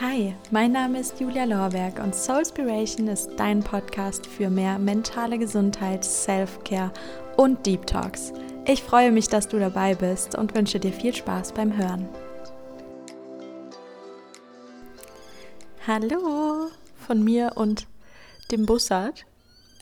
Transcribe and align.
Hi, 0.00 0.34
mein 0.50 0.72
Name 0.72 0.98
ist 0.98 1.20
Julia 1.20 1.44
Lorberg 1.44 2.00
und 2.02 2.16
Soulspiration 2.16 3.06
ist 3.06 3.30
dein 3.36 3.62
Podcast 3.62 4.26
für 4.26 4.50
mehr 4.50 4.76
mentale 4.76 5.38
Gesundheit, 5.38 6.04
Self-Care 6.04 6.92
und 7.36 7.64
Deep 7.64 7.86
Talks. 7.86 8.32
Ich 8.66 8.82
freue 8.82 9.12
mich, 9.12 9.28
dass 9.28 9.46
du 9.46 9.60
dabei 9.60 9.94
bist 9.94 10.36
und 10.36 10.52
wünsche 10.56 10.80
dir 10.80 10.92
viel 10.92 11.14
Spaß 11.14 11.52
beim 11.52 11.76
Hören. 11.76 12.08
Hallo 15.86 16.70
von 17.06 17.22
mir 17.22 17.52
und 17.54 17.86
dem 18.50 18.66
Bussard. 18.66 19.26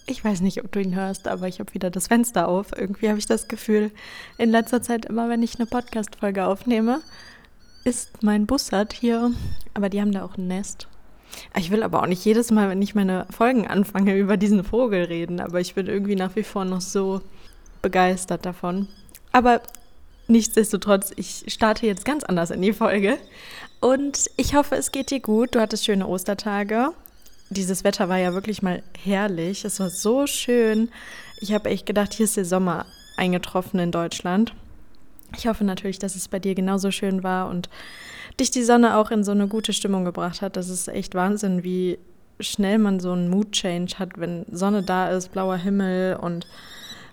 Ich 0.04 0.22
weiß 0.22 0.42
nicht, 0.42 0.62
ob 0.62 0.70
du 0.72 0.80
ihn 0.82 0.94
hörst, 0.94 1.26
aber 1.26 1.48
ich 1.48 1.58
habe 1.58 1.72
wieder 1.72 1.88
das 1.88 2.08
Fenster 2.08 2.48
auf. 2.48 2.76
Irgendwie 2.76 3.08
habe 3.08 3.18
ich 3.18 3.26
das 3.26 3.48
Gefühl, 3.48 3.90
in 4.36 4.50
letzter 4.50 4.82
Zeit 4.82 5.06
immer, 5.06 5.30
wenn 5.30 5.42
ich 5.42 5.58
eine 5.58 5.64
Podcast-Folge 5.64 6.44
aufnehme, 6.44 7.00
ist 7.84 8.22
mein 8.22 8.46
Bussard 8.46 8.92
hier. 8.92 9.32
Aber 9.74 9.88
die 9.88 10.00
haben 10.00 10.12
da 10.12 10.24
auch 10.24 10.36
ein 10.36 10.46
Nest. 10.46 10.88
Ich 11.56 11.70
will 11.70 11.82
aber 11.82 12.02
auch 12.02 12.06
nicht 12.06 12.24
jedes 12.24 12.50
Mal, 12.50 12.68
wenn 12.68 12.82
ich 12.82 12.94
meine 12.94 13.26
Folgen 13.30 13.66
anfange, 13.66 14.16
über 14.16 14.36
diesen 14.36 14.64
Vogel 14.64 15.04
reden. 15.04 15.40
Aber 15.40 15.60
ich 15.60 15.74
bin 15.74 15.86
irgendwie 15.86 16.16
nach 16.16 16.36
wie 16.36 16.42
vor 16.42 16.64
noch 16.64 16.80
so 16.80 17.22
begeistert 17.80 18.46
davon. 18.46 18.88
Aber 19.32 19.62
nichtsdestotrotz, 20.28 21.12
ich 21.16 21.44
starte 21.48 21.86
jetzt 21.86 22.04
ganz 22.04 22.24
anders 22.24 22.50
in 22.50 22.62
die 22.62 22.72
Folge. 22.72 23.18
Und 23.80 24.30
ich 24.36 24.54
hoffe, 24.54 24.76
es 24.76 24.92
geht 24.92 25.10
dir 25.10 25.20
gut. 25.20 25.54
Du 25.54 25.60
hattest 25.60 25.84
schöne 25.84 26.06
Ostertage. 26.06 26.90
Dieses 27.50 27.84
Wetter 27.84 28.08
war 28.08 28.18
ja 28.18 28.32
wirklich 28.34 28.62
mal 28.62 28.82
herrlich. 29.02 29.64
Es 29.64 29.80
war 29.80 29.90
so 29.90 30.26
schön. 30.26 30.90
Ich 31.40 31.52
habe 31.52 31.70
echt 31.70 31.86
gedacht, 31.86 32.14
hier 32.14 32.24
ist 32.24 32.36
der 32.36 32.44
Sommer 32.44 32.86
eingetroffen 33.16 33.80
in 33.80 33.90
Deutschland. 33.90 34.54
Ich 35.36 35.46
hoffe 35.46 35.64
natürlich, 35.64 35.98
dass 35.98 36.16
es 36.16 36.28
bei 36.28 36.38
dir 36.38 36.54
genauso 36.54 36.90
schön 36.90 37.22
war 37.22 37.48
und 37.48 37.68
dich 38.38 38.50
die 38.50 38.62
Sonne 38.62 38.96
auch 38.96 39.10
in 39.10 39.24
so 39.24 39.32
eine 39.32 39.48
gute 39.48 39.72
Stimmung 39.72 40.04
gebracht 40.04 40.42
hat. 40.42 40.56
Das 40.56 40.68
ist 40.68 40.88
echt 40.88 41.14
Wahnsinn, 41.14 41.64
wie 41.64 41.98
schnell 42.40 42.78
man 42.78 43.00
so 43.00 43.12
einen 43.12 43.28
Mood-Change 43.28 43.98
hat, 43.98 44.18
wenn 44.18 44.44
Sonne 44.50 44.82
da 44.82 45.10
ist, 45.10 45.32
blauer 45.32 45.56
Himmel 45.56 46.16
und 46.16 46.46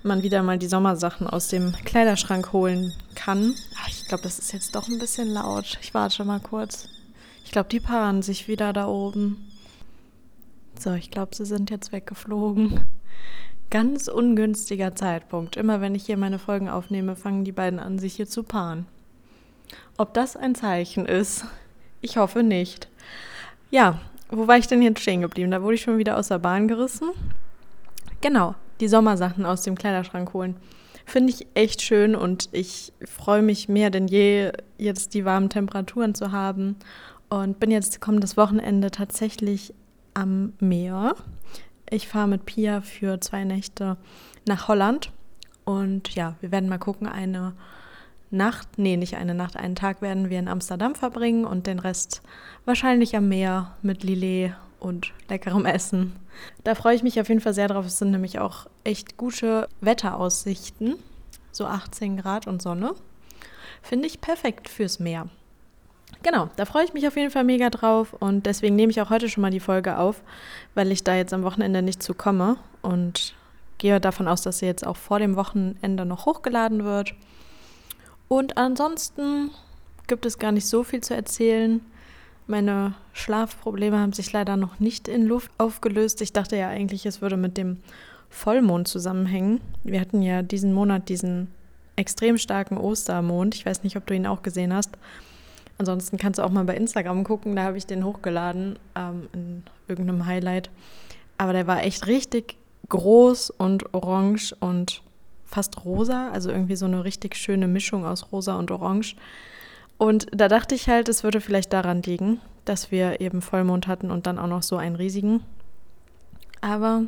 man 0.03 0.23
wieder 0.23 0.43
mal 0.43 0.57
die 0.57 0.67
Sommersachen 0.67 1.27
aus 1.27 1.49
dem 1.49 1.73
Kleiderschrank 1.85 2.53
holen 2.53 2.93
kann. 3.15 3.53
Ach, 3.81 3.89
ich 3.89 4.07
glaube, 4.07 4.23
das 4.23 4.39
ist 4.39 4.53
jetzt 4.53 4.75
doch 4.75 4.87
ein 4.87 4.99
bisschen 4.99 5.29
laut. 5.29 5.77
Ich 5.81 5.93
warte 5.93 6.15
schon 6.15 6.27
mal 6.27 6.39
kurz. 6.39 6.87
Ich 7.43 7.51
glaube, 7.51 7.69
die 7.69 7.79
paaren 7.79 8.21
sich 8.21 8.47
wieder 8.47 8.73
da 8.73 8.87
oben. 8.87 9.49
So, 10.79 10.93
ich 10.93 11.11
glaube, 11.11 11.35
sie 11.35 11.45
sind 11.45 11.69
jetzt 11.69 11.91
weggeflogen. 11.91 12.85
Ganz 13.71 14.07
ungünstiger 14.07 14.95
Zeitpunkt. 14.95 15.55
Immer 15.55 15.79
wenn 15.79 15.93
ich 15.93 16.05
hier 16.05 16.17
meine 16.17 16.39
Folgen 16.39 16.69
aufnehme, 16.69 17.15
fangen 17.15 17.43
die 17.43 17.51
beiden 17.51 17.79
an, 17.79 17.99
sich 17.99 18.15
hier 18.15 18.27
zu 18.27 18.41
paaren. 18.41 18.87
Ob 19.95 20.15
das 20.15 20.35
ein 20.35 20.55
Zeichen 20.55 21.05
ist? 21.05 21.45
Ich 22.01 22.17
hoffe 22.17 22.41
nicht. 22.41 22.87
Ja, 23.69 23.99
wo 24.29 24.47
war 24.47 24.57
ich 24.57 24.65
denn 24.65 24.81
jetzt 24.81 25.01
stehen 25.01 25.21
geblieben? 25.21 25.51
Da 25.51 25.61
wurde 25.61 25.75
ich 25.75 25.81
schon 25.81 25.99
wieder 25.99 26.17
aus 26.17 26.29
der 26.29 26.39
Bahn 26.39 26.67
gerissen. 26.67 27.09
Genau, 28.21 28.55
die 28.79 28.87
Sommersachen 28.87 29.45
aus 29.45 29.61
dem 29.61 29.75
Kleiderschrank 29.75 30.33
holen. 30.33 30.55
Finde 31.05 31.31
ich 31.31 31.45
echt 31.53 31.83
schön 31.83 32.15
und 32.15 32.49
ich 32.51 32.91
freue 33.05 33.43
mich 33.43 33.69
mehr 33.69 33.91
denn 33.91 34.07
je, 34.07 34.51
jetzt 34.79 35.13
die 35.13 35.25
warmen 35.25 35.49
Temperaturen 35.49 36.15
zu 36.15 36.31
haben. 36.31 36.75
Und 37.29 37.59
bin 37.59 37.69
jetzt 37.69 38.01
kommendes 38.01 38.35
Wochenende 38.35 38.89
tatsächlich 38.89 39.75
am 40.15 40.53
Meer 40.59 41.15
ich 41.89 42.07
fahre 42.07 42.27
mit 42.27 42.45
Pia 42.45 42.81
für 42.81 43.19
zwei 43.19 43.43
Nächte 43.43 43.97
nach 44.47 44.67
Holland. 44.67 45.11
Und 45.65 46.15
ja, 46.15 46.35
wir 46.41 46.51
werden 46.51 46.69
mal 46.69 46.79
gucken, 46.79 47.07
eine 47.07 47.53
Nacht, 48.31 48.77
nee, 48.77 48.97
nicht 48.97 49.15
eine 49.15 49.33
Nacht, 49.33 49.57
einen 49.57 49.75
Tag 49.75 50.01
werden 50.01 50.29
wir 50.29 50.39
in 50.39 50.47
Amsterdam 50.47 50.95
verbringen 50.95 51.45
und 51.45 51.67
den 51.67 51.79
Rest 51.79 52.21
wahrscheinlich 52.65 53.15
am 53.15 53.27
Meer 53.27 53.75
mit 53.81 54.03
Lillet 54.03 54.53
und 54.79 55.13
leckerem 55.29 55.65
Essen. 55.65 56.15
Da 56.63 56.75
freue 56.75 56.95
ich 56.95 57.03
mich 57.03 57.19
auf 57.19 57.29
jeden 57.29 57.41
Fall 57.41 57.53
sehr 57.53 57.67
drauf. 57.67 57.85
Es 57.85 57.97
sind 57.97 58.11
nämlich 58.11 58.39
auch 58.39 58.67
echt 58.83 59.17
gute 59.17 59.67
Wetteraussichten. 59.81 60.95
So 61.51 61.65
18 61.65 62.17
Grad 62.17 62.47
und 62.47 62.61
Sonne. 62.61 62.93
Finde 63.81 64.07
ich 64.07 64.21
perfekt 64.21 64.69
fürs 64.69 64.99
Meer. 64.99 65.29
Genau, 66.21 66.49
da 66.57 66.65
freue 66.65 66.83
ich 66.83 66.93
mich 66.93 67.07
auf 67.07 67.15
jeden 67.15 67.31
Fall 67.31 67.45
mega 67.45 67.69
drauf 67.69 68.13
und 68.13 68.45
deswegen 68.45 68.75
nehme 68.75 68.91
ich 68.91 69.01
auch 69.01 69.09
heute 69.09 69.29
schon 69.29 69.41
mal 69.41 69.51
die 69.51 69.61
Folge 69.61 69.97
auf, 69.97 70.21
weil 70.75 70.91
ich 70.91 71.03
da 71.03 71.15
jetzt 71.15 71.33
am 71.33 71.43
Wochenende 71.43 71.81
nicht 71.81 72.03
zu 72.03 72.13
komme 72.13 72.57
und 72.81 73.35
gehe 73.77 74.01
davon 74.01 74.27
aus, 74.27 74.41
dass 74.41 74.59
sie 74.59 74.65
jetzt 74.65 74.85
auch 74.85 74.97
vor 74.97 75.19
dem 75.19 75.37
Wochenende 75.37 76.05
noch 76.05 76.25
hochgeladen 76.25 76.83
wird. 76.83 77.13
Und 78.27 78.57
ansonsten 78.57 79.51
gibt 80.07 80.25
es 80.25 80.37
gar 80.37 80.51
nicht 80.51 80.67
so 80.67 80.83
viel 80.83 81.01
zu 81.01 81.15
erzählen. 81.15 81.79
Meine 82.47 82.95
Schlafprobleme 83.13 83.97
haben 83.97 84.11
sich 84.11 84.31
leider 84.33 84.57
noch 84.57 84.79
nicht 84.79 85.07
in 85.07 85.25
Luft 85.25 85.51
aufgelöst. 85.57 86.21
Ich 86.21 86.33
dachte 86.33 86.57
ja 86.57 86.67
eigentlich, 86.67 87.05
es 87.05 87.21
würde 87.21 87.37
mit 87.37 87.57
dem 87.57 87.77
Vollmond 88.29 88.87
zusammenhängen. 88.87 89.61
Wir 89.83 90.01
hatten 90.01 90.21
ja 90.21 90.41
diesen 90.41 90.73
Monat 90.73 91.07
diesen 91.09 91.49
extrem 91.95 92.37
starken 92.37 92.77
Ostermond. 92.77 93.55
Ich 93.55 93.65
weiß 93.65 93.83
nicht, 93.83 93.95
ob 93.95 94.05
du 94.05 94.15
ihn 94.15 94.27
auch 94.27 94.41
gesehen 94.41 94.73
hast. 94.73 94.97
Ansonsten 95.79 96.17
kannst 96.17 96.39
du 96.39 96.43
auch 96.43 96.51
mal 96.51 96.65
bei 96.65 96.75
Instagram 96.75 97.23
gucken, 97.23 97.55
da 97.55 97.63
habe 97.63 97.77
ich 97.77 97.85
den 97.85 98.03
hochgeladen 98.03 98.77
ähm, 98.95 99.29
in 99.33 99.63
irgendeinem 99.87 100.25
Highlight. 100.25 100.69
Aber 101.37 101.53
der 101.53 101.67
war 101.67 101.83
echt 101.83 102.05
richtig 102.05 102.57
groß 102.89 103.49
und 103.51 103.93
orange 103.93 104.53
und 104.59 105.01
fast 105.45 105.85
rosa, 105.85 106.29
also 106.31 106.51
irgendwie 106.51 106.75
so 106.75 106.85
eine 106.85 107.05
richtig 107.05 107.35
schöne 107.35 107.67
Mischung 107.67 108.05
aus 108.05 108.31
rosa 108.31 108.59
und 108.59 108.71
orange. 108.71 109.15
Und 109.97 110.27
da 110.33 110.49
dachte 110.49 110.75
ich 110.75 110.89
halt, 110.89 111.07
es 111.07 111.23
würde 111.23 111.39
vielleicht 111.39 111.71
daran 111.71 112.01
liegen, 112.01 112.41
dass 112.65 112.91
wir 112.91 113.21
eben 113.21 113.41
Vollmond 113.41 113.87
hatten 113.87 114.11
und 114.11 114.27
dann 114.27 114.37
auch 114.37 114.47
noch 114.47 114.63
so 114.63 114.75
einen 114.75 114.95
riesigen. 114.95 115.43
Aber 116.61 117.03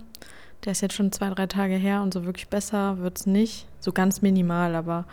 der 0.65 0.73
ist 0.73 0.81
jetzt 0.81 0.93
schon 0.93 1.11
zwei, 1.11 1.29
drei 1.29 1.47
Tage 1.47 1.75
her 1.75 2.01
und 2.01 2.13
so 2.13 2.25
wirklich 2.25 2.47
besser 2.47 2.99
wird 2.99 3.19
es 3.19 3.25
nicht. 3.25 3.67
So 3.79 3.91
ganz 3.91 4.21
minimal, 4.21 4.75
aber 4.75 5.05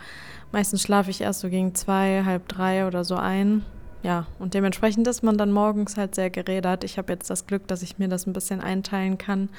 meistens 0.51 0.81
schlafe 0.81 1.09
ich 1.09 1.21
erst 1.21 1.39
so 1.39 1.49
gegen 1.49 1.73
zwei, 1.73 2.23
halb 2.23 2.47
drei 2.47 2.85
oder 2.85 3.03
so 3.03 3.15
ein. 3.15 3.65
Ja, 4.03 4.27
und 4.37 4.53
dementsprechend 4.53 5.07
ist 5.07 5.23
man 5.23 5.37
dann 5.37 5.51
morgens 5.51 5.97
halt 5.97 6.15
sehr 6.15 6.29
gerädert. 6.29 6.83
Ich 6.83 6.97
habe 6.97 7.11
jetzt 7.11 7.29
das 7.29 7.47
Glück, 7.47 7.67
dass 7.67 7.81
ich 7.81 7.97
mir 7.97 8.07
das 8.07 8.27
ein 8.27 8.33
bisschen 8.33 8.61
einteilen 8.61 9.17
kann 9.17 9.49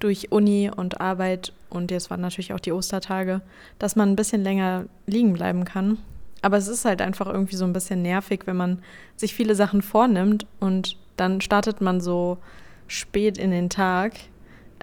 durch 0.00 0.32
Uni 0.32 0.70
und 0.74 1.00
Arbeit 1.00 1.52
und 1.70 1.90
jetzt 1.90 2.10
waren 2.10 2.20
natürlich 2.20 2.52
auch 2.52 2.60
die 2.60 2.72
Ostertage, 2.72 3.40
dass 3.78 3.96
man 3.96 4.10
ein 4.10 4.16
bisschen 4.16 4.42
länger 4.42 4.86
liegen 5.06 5.34
bleiben 5.34 5.64
kann. 5.64 5.98
Aber 6.42 6.56
es 6.56 6.68
ist 6.68 6.84
halt 6.84 7.00
einfach 7.00 7.26
irgendwie 7.26 7.56
so 7.56 7.64
ein 7.64 7.72
bisschen 7.72 8.02
nervig, 8.02 8.42
wenn 8.46 8.56
man 8.56 8.82
sich 9.16 9.34
viele 9.34 9.54
Sachen 9.54 9.82
vornimmt 9.82 10.46
und 10.60 10.96
dann 11.16 11.40
startet 11.40 11.80
man 11.80 12.00
so 12.00 12.38
spät 12.86 13.38
in 13.38 13.50
den 13.50 13.70
Tag 13.70 14.12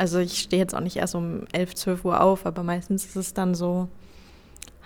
also 0.02 0.18
ich 0.18 0.40
stehe 0.40 0.60
jetzt 0.60 0.74
auch 0.74 0.80
nicht 0.80 0.98
erst 0.98 1.14
um 1.14 1.46
11, 1.52 1.76
12 1.76 2.06
Uhr 2.06 2.22
auf, 2.22 2.48
aber 2.48 2.64
meistens 2.64 3.06
ist 3.06 3.16
es 3.16 3.36
dann 3.36 3.54
so 3.54 3.88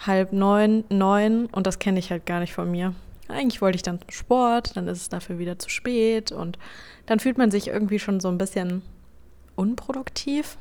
halb 0.06 0.34
neun, 0.34 0.84
neun 0.90 1.46
und 1.46 1.66
das 1.66 1.80
kenne 1.80 2.00
ich 2.00 2.12
halt 2.12 2.26
gar 2.26 2.42
nicht 2.42 2.52
von 2.54 2.70
mir. 2.70 2.94
Eigentlich 3.30 3.62
wollte 3.62 3.78
ich 3.78 3.82
dann 3.82 4.02
zum 4.02 4.12
Sport, 4.12 4.76
dann 4.76 4.90
ist 4.90 5.00
es 5.00 5.08
dafür 5.08 5.40
wieder 5.40 5.58
zu 5.58 5.70
spät 5.70 6.34
und 6.34 6.60
dann 7.06 7.22
fühlt 7.22 7.38
man 7.38 7.50
sich 7.50 7.70
irgendwie 7.70 7.98
schon 7.98 8.20
so 8.20 8.28
ein 8.28 8.38
bisschen 8.38 8.82
unproduktiv, 9.56 10.58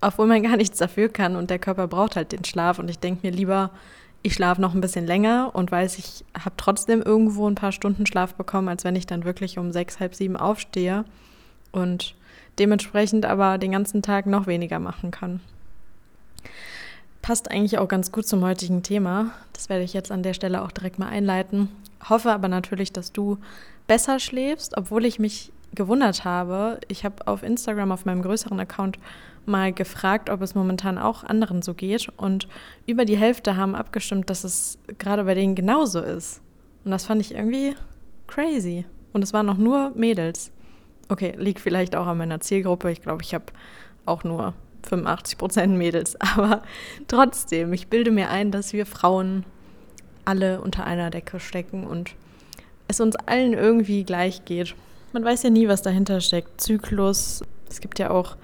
obwohl 0.00 0.28
man 0.28 0.44
gar 0.44 0.56
nichts 0.56 0.78
dafür 0.78 1.08
kann 1.08 1.34
und 1.34 1.50
der 1.50 1.58
Körper 1.58 1.88
braucht 1.88 2.14
halt 2.14 2.30
den 2.30 2.44
Schlaf 2.44 2.78
und 2.78 2.88
ich 2.88 3.00
denke 3.00 3.26
mir 3.26 3.32
lieber, 3.32 3.72
ich 4.22 4.34
schlafe 4.34 4.60
noch 4.60 4.74
ein 4.74 4.80
bisschen 4.80 5.08
länger 5.08 5.50
und 5.54 5.72
weiß, 5.72 5.98
ich 5.98 6.24
habe 6.38 6.54
trotzdem 6.56 7.02
irgendwo 7.02 7.48
ein 7.48 7.56
paar 7.56 7.72
Stunden 7.72 8.06
Schlaf 8.06 8.34
bekommen, 8.36 8.68
als 8.68 8.84
wenn 8.84 8.94
ich 8.94 9.08
dann 9.08 9.24
wirklich 9.24 9.58
um 9.58 9.72
sechs, 9.72 9.98
halb 9.98 10.14
sieben 10.14 10.36
aufstehe 10.36 11.04
und 11.72 12.14
dementsprechend 12.58 13.26
aber 13.26 13.58
den 13.58 13.72
ganzen 13.72 14.02
Tag 14.02 14.26
noch 14.26 14.46
weniger 14.46 14.78
machen 14.78 15.10
kann. 15.10 15.40
Passt 17.22 17.50
eigentlich 17.50 17.78
auch 17.78 17.88
ganz 17.88 18.10
gut 18.10 18.26
zum 18.26 18.42
heutigen 18.42 18.82
Thema. 18.82 19.30
Das 19.52 19.68
werde 19.68 19.84
ich 19.84 19.92
jetzt 19.92 20.10
an 20.10 20.24
der 20.24 20.34
Stelle 20.34 20.62
auch 20.62 20.72
direkt 20.72 20.98
mal 20.98 21.08
einleiten. 21.08 21.68
Hoffe 22.08 22.32
aber 22.32 22.48
natürlich, 22.48 22.92
dass 22.92 23.12
du 23.12 23.38
besser 23.86 24.18
schläfst, 24.18 24.76
obwohl 24.76 25.04
ich 25.04 25.20
mich 25.20 25.52
gewundert 25.74 26.24
habe. 26.24 26.80
Ich 26.88 27.04
habe 27.04 27.26
auf 27.26 27.42
Instagram 27.44 27.92
auf 27.92 28.04
meinem 28.04 28.22
größeren 28.22 28.58
Account 28.58 28.98
mal 29.46 29.72
gefragt, 29.72 30.30
ob 30.30 30.42
es 30.42 30.54
momentan 30.54 30.98
auch 30.98 31.24
anderen 31.24 31.62
so 31.62 31.74
geht. 31.74 32.08
Und 32.16 32.48
über 32.86 33.04
die 33.04 33.16
Hälfte 33.16 33.56
haben 33.56 33.74
abgestimmt, 33.74 34.28
dass 34.30 34.44
es 34.44 34.78
gerade 34.98 35.24
bei 35.24 35.34
denen 35.34 35.54
genauso 35.54 36.00
ist. 36.00 36.40
Und 36.84 36.90
das 36.90 37.04
fand 37.04 37.20
ich 37.20 37.34
irgendwie 37.34 37.74
crazy. 38.26 38.84
Und 39.12 39.22
es 39.22 39.32
waren 39.32 39.46
noch 39.46 39.58
nur 39.58 39.92
Mädels. 39.94 40.50
Okay, 41.08 41.34
liegt 41.36 41.60
vielleicht 41.60 41.96
auch 41.96 42.06
an 42.06 42.18
meiner 42.18 42.40
Zielgruppe. 42.40 42.90
Ich 42.90 43.02
glaube, 43.02 43.22
ich 43.22 43.34
habe 43.34 43.46
auch 44.06 44.24
nur 44.24 44.54
85 44.88 45.38
Prozent 45.38 45.76
Mädels. 45.76 46.16
Aber 46.20 46.62
trotzdem, 47.08 47.72
ich 47.72 47.88
bilde 47.88 48.10
mir 48.10 48.30
ein, 48.30 48.50
dass 48.50 48.72
wir 48.72 48.86
Frauen 48.86 49.44
alle 50.24 50.60
unter 50.60 50.84
einer 50.84 51.10
Decke 51.10 51.40
stecken 51.40 51.86
und 51.86 52.12
es 52.88 53.00
uns 53.00 53.16
allen 53.16 53.54
irgendwie 53.54 54.04
gleich 54.04 54.44
geht. 54.44 54.74
Man 55.12 55.24
weiß 55.24 55.42
ja 55.42 55.50
nie, 55.50 55.68
was 55.68 55.82
dahinter 55.82 56.20
steckt. 56.20 56.60
Zyklus. 56.60 57.42
Es 57.68 57.80
gibt 57.80 57.98
ja 57.98 58.10
auch 58.10 58.36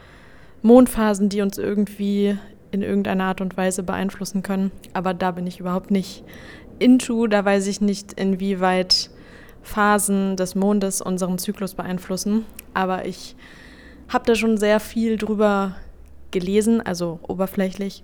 Mondphasen, 0.62 1.28
die 1.28 1.40
uns 1.40 1.58
irgendwie 1.58 2.36
in 2.70 2.82
irgendeiner 2.82 3.24
Art 3.24 3.40
und 3.40 3.56
Weise 3.56 3.82
beeinflussen 3.82 4.42
können. 4.42 4.70
Aber 4.92 5.14
da 5.14 5.30
bin 5.30 5.46
ich 5.46 5.60
überhaupt 5.60 5.90
nicht 5.90 6.24
into. 6.78 7.26
Da 7.26 7.44
weiß 7.44 7.66
ich 7.66 7.80
nicht, 7.80 8.14
inwieweit 8.14 9.10
Phasen 9.62 10.36
des 10.36 10.54
Mondes 10.54 11.00
unseren 11.00 11.38
Zyklus 11.38 11.74
beeinflussen. 11.74 12.44
Aber 12.74 13.06
ich 13.06 13.36
habe 14.08 14.24
da 14.24 14.34
schon 14.34 14.56
sehr 14.56 14.80
viel 14.80 15.16
drüber 15.16 15.76
gelesen, 16.30 16.80
also 16.80 17.20
oberflächlich, 17.26 18.02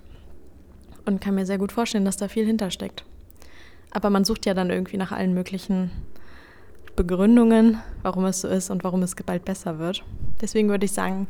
und 1.05 1.21
kann 1.21 1.35
mir 1.35 1.45
sehr 1.45 1.57
gut 1.57 1.71
vorstellen, 1.71 2.05
dass 2.05 2.17
da 2.17 2.27
viel 2.27 2.45
hintersteckt. 2.45 3.03
Aber 3.91 4.09
man 4.09 4.25
sucht 4.25 4.45
ja 4.45 4.53
dann 4.53 4.69
irgendwie 4.69 4.97
nach 4.97 5.11
allen 5.11 5.33
möglichen 5.33 5.91
Begründungen, 6.95 7.79
warum 8.03 8.25
es 8.25 8.41
so 8.41 8.47
ist 8.47 8.69
und 8.69 8.83
warum 8.83 9.03
es 9.03 9.15
bald 9.15 9.45
besser 9.45 9.79
wird. 9.79 10.03
Deswegen 10.41 10.69
würde 10.69 10.85
ich 10.85 10.91
sagen, 10.91 11.27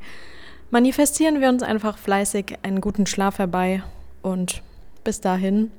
manifestieren 0.72 1.42
wir 1.42 1.50
uns 1.50 1.63
einfach 1.63 1.98
fleißig 1.98 2.57
einen 2.63 2.81
guten 2.81 3.06
Schlaf 3.06 3.39
herbei 3.39 3.83
und 4.22 4.62
bis 5.04 5.22
dahin 5.22 5.72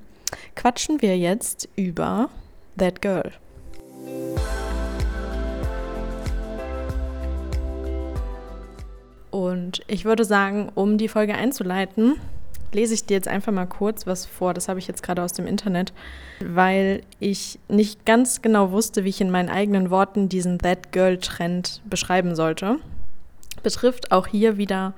quatschen 0.55 1.03
wir 1.03 1.17
jetzt 1.17 1.69
über 1.77 2.31
That 2.79 3.01
Girl. 3.01 3.33
Und 9.31 9.83
ich 9.87 10.05
würde 10.05 10.25
sagen, 10.25 10.71
um 10.75 10.97
die 10.97 11.09
Folge 11.09 11.35
einzuleiten, 11.35 12.15
lese 12.73 12.95
ich 12.95 13.05
dir 13.05 13.15
jetzt 13.15 13.29
einfach 13.29 13.53
mal 13.53 13.67
kurz 13.67 14.07
was 14.07 14.27
vor. 14.27 14.55
Das 14.55 14.69
habe 14.69 14.79
ich 14.79 14.87
jetzt 14.87 15.03
gerade 15.03 15.23
aus 15.23 15.33
dem 15.33 15.47
Internet, 15.47 15.93
weil 16.41 17.03
ich 17.21 17.59
nicht 17.69 18.07
ganz 18.07 18.43
genau 18.43 18.71
wusste, 18.71 19.05
wie 19.05 19.11
ich 19.11 19.21
in 19.21 19.31
meinen 19.31 19.49
eigenen 19.49 19.91
Worten 19.91 20.29
diesen 20.29 20.59
That 20.59 20.93
Girl 20.93 21.19
Trend 21.19 21.83
beschreiben 21.85 22.35
sollte. 22.35 22.77
Betrifft 23.63 24.13
auch 24.13 24.27
hier 24.27 24.57
wieder 24.57 24.95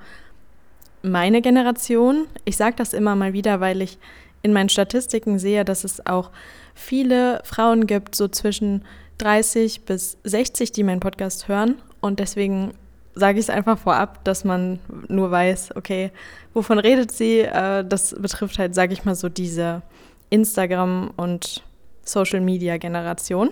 meine 1.01 1.41
Generation. 1.41 2.27
Ich 2.45 2.57
sage 2.57 2.75
das 2.75 2.93
immer 2.93 3.15
mal 3.15 3.33
wieder, 3.33 3.59
weil 3.59 3.81
ich 3.81 3.97
in 4.41 4.53
meinen 4.53 4.69
Statistiken 4.69 5.39
sehe, 5.39 5.65
dass 5.65 5.83
es 5.83 6.05
auch 6.05 6.31
viele 6.73 7.41
Frauen 7.43 7.87
gibt, 7.87 8.15
so 8.15 8.27
zwischen 8.27 8.85
30 9.17 9.81
bis 9.81 10.17
60, 10.23 10.71
die 10.71 10.83
meinen 10.83 11.01
Podcast 11.01 11.47
hören. 11.47 11.75
Und 11.99 12.19
deswegen 12.19 12.73
sage 13.15 13.39
ich 13.39 13.45
es 13.45 13.49
einfach 13.49 13.77
vorab, 13.77 14.23
dass 14.23 14.45
man 14.45 14.79
nur 15.07 15.29
weiß, 15.29 15.75
okay, 15.75 16.11
wovon 16.53 16.79
redet 16.79 17.11
sie? 17.11 17.39
Äh, 17.41 17.83
das 17.85 18.15
betrifft 18.17 18.57
halt, 18.57 18.73
sage 18.75 18.93
ich 18.93 19.05
mal, 19.05 19.15
so 19.15 19.29
diese 19.29 19.81
Instagram- 20.29 21.11
und 21.17 21.63
Social-Media-Generation. 22.03 23.49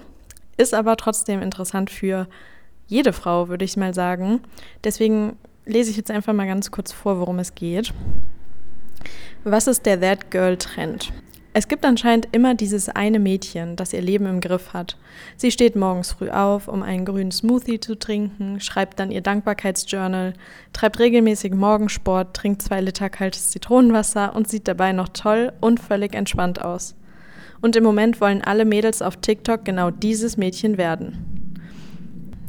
Ist 0.56 0.74
aber 0.74 0.96
trotzdem 0.96 1.42
interessant 1.42 1.90
für 1.90 2.28
jede 2.88 3.14
Frau, 3.14 3.50
würde 3.50 3.66
ich 3.66 3.78
mal 3.78 3.94
sagen. 3.94 4.42
Deswegen 4.84 5.38
lese 5.66 5.92
ich 5.92 5.98
jetzt 5.98 6.10
einfach 6.10 6.34
mal 6.34 6.48
ganz 6.48 6.72
kurz 6.72 6.92
vor, 6.92 7.20
worum 7.20 7.40
es 7.40 7.54
geht. 7.54 7.94
Was 9.44 9.68
ist 9.68 9.86
der 9.86 10.00
That 10.02 10.32
Girl 10.32 10.58
Trend? 10.58 11.14
Es 11.54 11.68
gibt 11.68 11.86
anscheinend 11.86 12.28
immer 12.34 12.54
dieses 12.54 12.90
eine 12.90 13.18
Mädchen, 13.18 13.76
das 13.76 13.94
ihr 13.94 14.02
Leben 14.02 14.26
im 14.26 14.42
Griff 14.42 14.74
hat. 14.74 14.98
Sie 15.38 15.52
steht 15.52 15.76
morgens 15.76 16.12
früh 16.12 16.30
auf, 16.30 16.68
um 16.68 16.84
einen 16.84 17.06
grünen 17.06 17.32
Smoothie 17.32 17.80
zu 17.80 17.98
trinken, 17.98 18.60
schreibt 18.60 19.00
dann 19.00 19.10
ihr 19.10 19.22
Dankbarkeitsjournal, 19.22 20.34
treibt 20.74 21.00
regelmäßig 21.00 21.54
Morgensport, 21.54 22.36
trinkt 22.36 22.62
zwei 22.62 22.82
Liter 22.82 23.10
kaltes 23.10 23.50
Zitronenwasser 23.50 24.36
und 24.36 24.48
sieht 24.48 24.68
dabei 24.68 24.92
noch 24.92 25.10
toll 25.10 25.54
und 25.62 25.80
völlig 25.80 26.14
entspannt 26.14 26.62
aus. 26.62 26.96
Und 27.62 27.76
im 27.76 27.84
Moment 27.84 28.22
wollen 28.22 28.44
alle 28.44 28.66
Mädels 28.66 29.02
auf 29.02 29.18
TikTok 29.18 29.66
genau 29.66 29.90
dieses 29.90 30.38
Mädchen 30.38 30.78
werden. 30.78 31.64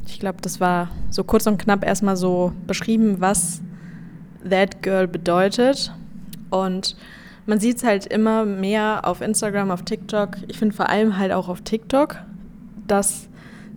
Ich 0.06 0.20
glaube, 0.20 0.38
das 0.42 0.60
war 0.60 0.90
so 1.10 1.24
kurz 1.24 1.46
und 1.46 1.58
knapp 1.58 1.84
erstmal 1.84 2.16
so 2.16 2.52
beschrieben, 2.66 3.20
was 3.20 3.62
That 4.48 4.82
Girl 4.82 5.06
bedeutet. 5.06 5.92
Und 6.50 6.96
man 7.46 7.60
sieht 7.60 7.78
es 7.78 7.84
halt 7.84 8.06
immer 8.06 8.44
mehr 8.44 9.02
auf 9.04 9.20
Instagram, 9.20 9.70
auf 9.70 9.82
TikTok. 9.82 10.36
Ich 10.48 10.58
finde 10.58 10.74
vor 10.74 10.88
allem 10.88 11.18
halt 11.18 11.32
auch 11.32 11.48
auf 11.48 11.62
TikTok, 11.62 12.16
dass 12.86 13.28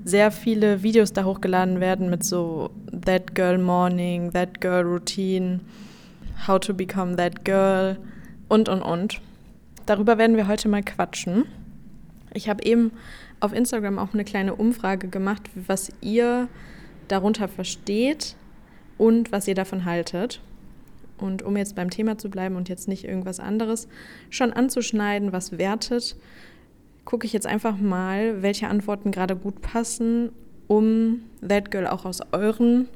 sehr 0.03 0.31
viele 0.31 0.83
Videos 0.83 1.13
da 1.13 1.23
hochgeladen 1.23 1.79
werden 1.79 2.09
mit 2.09 2.23
so 2.23 2.71
That 3.05 3.35
Girl 3.35 3.57
Morning, 3.57 4.31
That 4.33 4.59
Girl 4.61 4.83
Routine, 4.83 5.59
How 6.47 6.59
to 6.59 6.73
Become 6.73 7.15
That 7.15 7.45
Girl 7.45 7.97
und, 8.47 8.67
und, 8.67 8.81
und. 8.81 9.21
Darüber 9.85 10.17
werden 10.17 10.35
wir 10.35 10.47
heute 10.47 10.69
mal 10.69 10.83
quatschen. 10.83 11.45
Ich 12.33 12.49
habe 12.49 12.63
eben 12.63 12.91
auf 13.39 13.53
Instagram 13.53 13.99
auch 13.99 14.13
eine 14.13 14.23
kleine 14.23 14.55
Umfrage 14.55 15.07
gemacht, 15.07 15.49
was 15.55 15.91
ihr 16.01 16.47
darunter 17.07 17.47
versteht 17.47 18.35
und 18.97 19.31
was 19.31 19.47
ihr 19.47 19.55
davon 19.55 19.85
haltet. 19.85 20.41
Und 21.21 21.43
um 21.43 21.55
jetzt 21.55 21.75
beim 21.75 21.89
Thema 21.89 22.17
zu 22.17 22.29
bleiben 22.29 22.55
und 22.55 22.69
jetzt 22.69 22.87
nicht 22.87 23.05
irgendwas 23.05 23.39
anderes 23.39 23.87
schon 24.29 24.51
anzuschneiden, 24.51 25.31
was 25.31 25.57
wertet, 25.57 26.15
gucke 27.05 27.25
ich 27.25 27.33
jetzt 27.33 27.47
einfach 27.47 27.77
mal, 27.77 28.41
welche 28.41 28.67
Antworten 28.67 29.11
gerade 29.11 29.35
gut 29.35 29.61
passen, 29.61 30.31
um 30.67 31.21
That 31.47 31.71
Girl 31.71 31.87
auch 31.87 32.05
aus 32.05 32.21
euren 32.31 32.87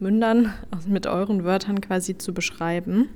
Mündern, 0.00 0.52
mit 0.86 1.06
euren 1.06 1.44
Wörtern 1.44 1.80
quasi 1.80 2.18
zu 2.18 2.34
beschreiben. 2.34 3.08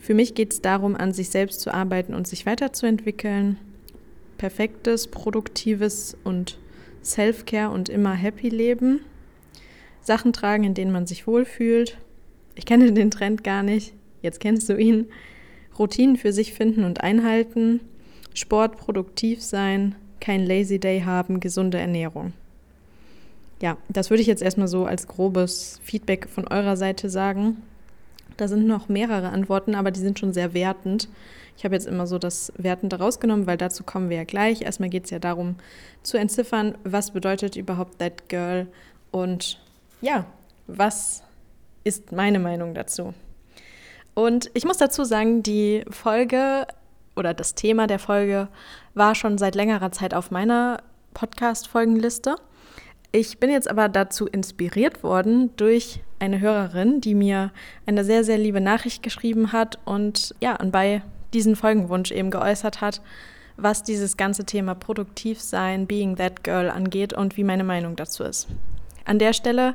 Für 0.00 0.14
mich 0.14 0.34
geht 0.34 0.52
es 0.52 0.60
darum, 0.60 0.96
an 0.96 1.12
sich 1.12 1.30
selbst 1.30 1.60
zu 1.60 1.72
arbeiten 1.72 2.14
und 2.14 2.26
sich 2.26 2.44
weiterzuentwickeln. 2.46 3.58
Perfektes, 4.38 5.06
produktives 5.06 6.16
und 6.24 6.58
Self-Care 7.04 7.70
und 7.70 7.88
immer 7.88 8.12
happy 8.12 8.48
leben. 8.48 9.00
Sachen 10.00 10.32
tragen, 10.32 10.64
in 10.64 10.74
denen 10.74 10.90
man 10.90 11.06
sich 11.06 11.28
wohlfühlt 11.28 11.96
ich 12.54 12.66
kenne 12.66 12.92
den 12.92 13.10
Trend 13.10 13.44
gar 13.44 13.62
nicht, 13.62 13.94
jetzt 14.20 14.40
kennst 14.40 14.68
du 14.68 14.76
ihn. 14.76 15.06
Routinen 15.78 16.16
für 16.16 16.32
sich 16.32 16.52
finden 16.52 16.84
und 16.84 17.00
einhalten, 17.00 17.80
Sport 18.34 18.76
produktiv 18.76 19.42
sein, 19.42 19.94
kein 20.20 20.44
Lazy 20.44 20.78
Day 20.78 21.00
haben, 21.00 21.40
gesunde 21.40 21.78
Ernährung. 21.78 22.32
Ja, 23.60 23.76
das 23.88 24.10
würde 24.10 24.20
ich 24.20 24.26
jetzt 24.26 24.42
erstmal 24.42 24.68
so 24.68 24.84
als 24.86 25.06
grobes 25.06 25.80
Feedback 25.82 26.28
von 26.28 26.46
eurer 26.48 26.76
Seite 26.76 27.08
sagen. 27.08 27.58
Da 28.36 28.48
sind 28.48 28.66
noch 28.66 28.88
mehrere 28.88 29.28
Antworten, 29.30 29.74
aber 29.74 29.90
die 29.90 30.00
sind 30.00 30.18
schon 30.18 30.32
sehr 30.32 30.52
wertend. 30.52 31.08
Ich 31.56 31.64
habe 31.64 31.74
jetzt 31.74 31.86
immer 31.86 32.06
so 32.06 32.18
das 32.18 32.52
Wertende 32.56 32.98
rausgenommen, 32.98 33.46
weil 33.46 33.56
dazu 33.56 33.84
kommen 33.84 34.10
wir 34.10 34.16
ja 34.16 34.24
gleich. 34.24 34.62
Erstmal 34.62 34.88
geht 34.88 35.04
es 35.04 35.10
ja 35.10 35.18
darum 35.18 35.56
zu 36.02 36.16
entziffern, 36.16 36.76
was 36.82 37.12
bedeutet 37.12 37.56
überhaupt 37.56 37.98
That 37.98 38.28
Girl 38.28 38.66
und 39.10 39.60
ja, 40.00 40.26
was 40.66 41.22
ist 41.84 42.12
meine 42.12 42.38
Meinung 42.38 42.74
dazu. 42.74 43.14
Und 44.14 44.50
ich 44.54 44.64
muss 44.64 44.78
dazu 44.78 45.04
sagen, 45.04 45.42
die 45.42 45.84
Folge 45.90 46.66
oder 47.16 47.34
das 47.34 47.54
Thema 47.54 47.86
der 47.86 47.98
Folge 47.98 48.48
war 48.94 49.14
schon 49.14 49.38
seit 49.38 49.54
längerer 49.54 49.92
Zeit 49.92 50.14
auf 50.14 50.30
meiner 50.30 50.82
Podcast-Folgenliste. 51.14 52.36
Ich 53.10 53.38
bin 53.38 53.50
jetzt 53.50 53.68
aber 53.68 53.88
dazu 53.88 54.26
inspiriert 54.26 55.02
worden 55.02 55.50
durch 55.56 56.00
eine 56.18 56.40
Hörerin, 56.40 57.00
die 57.00 57.14
mir 57.14 57.52
eine 57.86 58.04
sehr, 58.04 58.24
sehr 58.24 58.38
liebe 58.38 58.60
Nachricht 58.60 59.02
geschrieben 59.02 59.52
hat 59.52 59.78
und 59.84 60.34
ja, 60.40 60.56
und 60.56 60.70
bei 60.70 61.02
diesen 61.34 61.56
Folgenwunsch 61.56 62.10
eben 62.10 62.30
geäußert 62.30 62.80
hat, 62.80 63.02
was 63.56 63.82
dieses 63.82 64.16
ganze 64.16 64.44
Thema 64.44 64.74
Produktivsein, 64.74 65.86
Being 65.86 66.16
That 66.16 66.44
Girl 66.44 66.70
angeht 66.70 67.12
und 67.12 67.36
wie 67.36 67.44
meine 67.44 67.64
Meinung 67.64 67.96
dazu 67.96 68.24
ist. 68.24 68.48
An 69.04 69.18
der 69.18 69.32
Stelle 69.32 69.74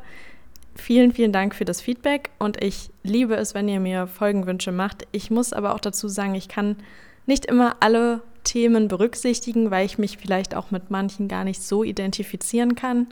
Vielen, 0.78 1.12
vielen 1.12 1.32
Dank 1.32 1.56
für 1.56 1.66
das 1.66 1.82
Feedback 1.82 2.30
und 2.38 2.64
ich 2.64 2.92
liebe 3.04 3.36
es, 3.36 3.56
wenn 3.56 3.68
ihr 3.68 3.80
mir 3.80 4.06
Folgenwünsche 4.06 4.72
macht. 4.72 5.08
Ich 5.12 5.32
muss 5.32 5.52
aber 5.52 5.74
auch 5.74 5.80
dazu 5.80 6.08
sagen, 6.08 6.36
ich 6.36 6.48
kann 6.48 6.78
nicht 7.26 7.46
immer 7.46 7.78
alle 7.80 8.22
Themen 8.44 8.88
berücksichtigen, 8.88 9.72
weil 9.72 9.86
ich 9.86 9.98
mich 9.98 10.18
vielleicht 10.18 10.56
auch 10.56 10.72
mit 10.72 10.92
manchen 10.92 11.28
gar 11.28 11.44
nicht 11.44 11.62
so 11.62 11.84
identifizieren 11.84 12.76
kann 12.76 13.08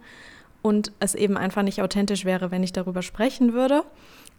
und 0.62 0.94
es 1.00 1.16
eben 1.16 1.38
einfach 1.38 1.64
nicht 1.64 1.82
authentisch 1.82 2.24
wäre, 2.24 2.52
wenn 2.52 2.64
ich 2.64 2.72
darüber 2.72 3.02
sprechen 3.02 3.54
würde. 3.54 3.84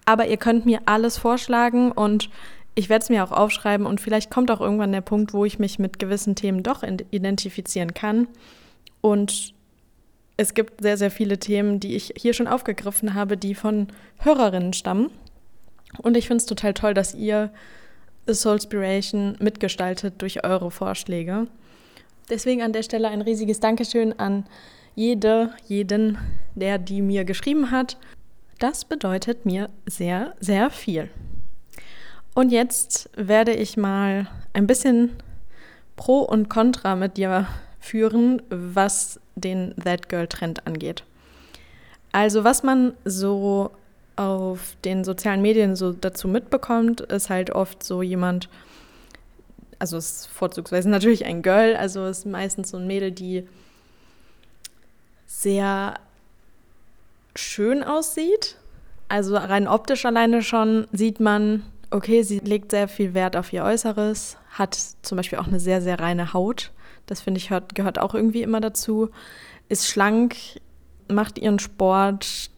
Aber 0.06 0.28
ihr 0.28 0.36
könnt 0.36 0.64
mir 0.64 0.80
alles 0.86 1.18
vorschlagen 1.18 1.90
und 1.90 2.30
ich 2.76 2.88
werde 2.88 3.02
es 3.02 3.10
mir 3.10 3.24
auch 3.24 3.32
aufschreiben 3.32 3.86
und 3.86 4.00
vielleicht 4.00 4.30
kommt 4.30 4.50
auch 4.52 4.60
irgendwann 4.60 4.92
der 4.92 5.00
Punkt, 5.00 5.34
wo 5.34 5.44
ich 5.44 5.58
mich 5.58 5.78
mit 5.80 5.98
gewissen 5.98 6.36
Themen 6.36 6.62
doch 6.62 6.84
identifizieren 7.10 7.92
kann. 7.92 8.28
Und 9.00 9.55
es 10.36 10.54
gibt 10.54 10.82
sehr, 10.82 10.96
sehr 10.96 11.10
viele 11.10 11.38
Themen, 11.38 11.80
die 11.80 11.96
ich 11.96 12.12
hier 12.16 12.34
schon 12.34 12.46
aufgegriffen 12.46 13.14
habe, 13.14 13.36
die 13.36 13.54
von 13.54 13.88
Hörerinnen 14.18 14.72
stammen. 14.72 15.10
Und 16.02 16.16
ich 16.16 16.26
finde 16.26 16.38
es 16.38 16.46
total 16.46 16.74
toll, 16.74 16.94
dass 16.94 17.14
ihr 17.14 17.50
Soulspiration 18.30 19.36
mitgestaltet 19.40 20.14
durch 20.18 20.44
eure 20.44 20.70
Vorschläge. 20.70 21.46
Deswegen 22.28 22.62
an 22.62 22.72
der 22.72 22.82
Stelle 22.82 23.08
ein 23.08 23.22
riesiges 23.22 23.60
Dankeschön 23.60 24.18
an 24.18 24.46
jede, 24.94 25.54
jeden, 25.66 26.18
der 26.54 26.78
die 26.78 27.02
mir 27.02 27.24
geschrieben 27.24 27.70
hat. 27.70 27.96
Das 28.58 28.84
bedeutet 28.84 29.46
mir 29.46 29.70
sehr, 29.86 30.34
sehr 30.40 30.70
viel. 30.70 31.08
Und 32.34 32.50
jetzt 32.50 33.08
werde 33.16 33.54
ich 33.54 33.76
mal 33.76 34.28
ein 34.52 34.66
bisschen 34.66 35.10
Pro 35.94 36.20
und 36.20 36.50
Contra 36.50 36.96
mit 36.96 37.16
dir 37.16 37.46
führen, 37.80 38.42
was 38.50 39.20
den 39.36 39.74
That 39.84 40.08
Girl 40.08 40.26
Trend 40.26 40.66
angeht. 40.66 41.04
Also 42.12 42.44
was 42.44 42.62
man 42.62 42.94
so 43.04 43.70
auf 44.16 44.76
den 44.84 45.04
sozialen 45.04 45.42
Medien 45.42 45.76
so 45.76 45.92
dazu 45.92 46.26
mitbekommt, 46.26 47.02
ist 47.02 47.28
halt 47.28 47.50
oft 47.50 47.84
so 47.84 48.02
jemand, 48.02 48.48
also 49.78 49.98
es 49.98 50.10
ist 50.10 50.26
vorzugsweise 50.28 50.88
natürlich 50.88 51.26
ein 51.26 51.42
Girl, 51.42 51.76
also 51.76 52.04
es 52.06 52.18
ist 52.18 52.24
meistens 52.24 52.70
so 52.70 52.78
ein 52.78 52.86
Mädel, 52.86 53.12
die 53.12 53.46
sehr 55.26 55.94
schön 57.34 57.82
aussieht. 57.82 58.56
Also 59.08 59.36
rein 59.36 59.68
optisch 59.68 60.06
alleine 60.06 60.42
schon 60.42 60.88
sieht 60.92 61.20
man, 61.20 61.62
okay, 61.90 62.22
sie 62.22 62.38
legt 62.38 62.70
sehr 62.70 62.88
viel 62.88 63.14
Wert 63.14 63.36
auf 63.36 63.52
ihr 63.52 63.64
Äußeres, 63.64 64.38
hat 64.50 64.78
zum 65.02 65.16
Beispiel 65.16 65.38
auch 65.38 65.46
eine 65.46 65.60
sehr, 65.60 65.82
sehr 65.82 66.00
reine 66.00 66.32
Haut. 66.32 66.72
Das 67.06 67.20
finde 67.20 67.38
ich 67.38 67.48
gehört, 67.48 67.74
gehört 67.74 67.98
auch 67.98 68.14
irgendwie 68.14 68.42
immer 68.42 68.60
dazu. 68.60 69.10
Ist 69.68 69.88
schlank, 69.88 70.36
macht 71.08 71.38
ihren 71.38 71.58
Sport, 71.58 72.50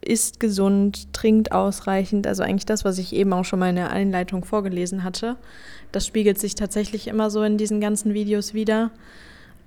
isst 0.00 0.40
gesund, 0.40 1.12
trinkt 1.12 1.52
ausreichend. 1.52 2.26
Also 2.26 2.42
eigentlich 2.42 2.66
das, 2.66 2.84
was 2.84 2.98
ich 2.98 3.12
eben 3.14 3.32
auch 3.32 3.44
schon 3.44 3.58
mal 3.58 3.70
in 3.70 3.76
der 3.76 3.90
Einleitung 3.90 4.44
vorgelesen 4.44 5.04
hatte. 5.04 5.36
Das 5.92 6.06
spiegelt 6.06 6.38
sich 6.38 6.54
tatsächlich 6.54 7.08
immer 7.08 7.30
so 7.30 7.42
in 7.42 7.58
diesen 7.58 7.80
ganzen 7.80 8.14
Videos 8.14 8.54
wieder. 8.54 8.90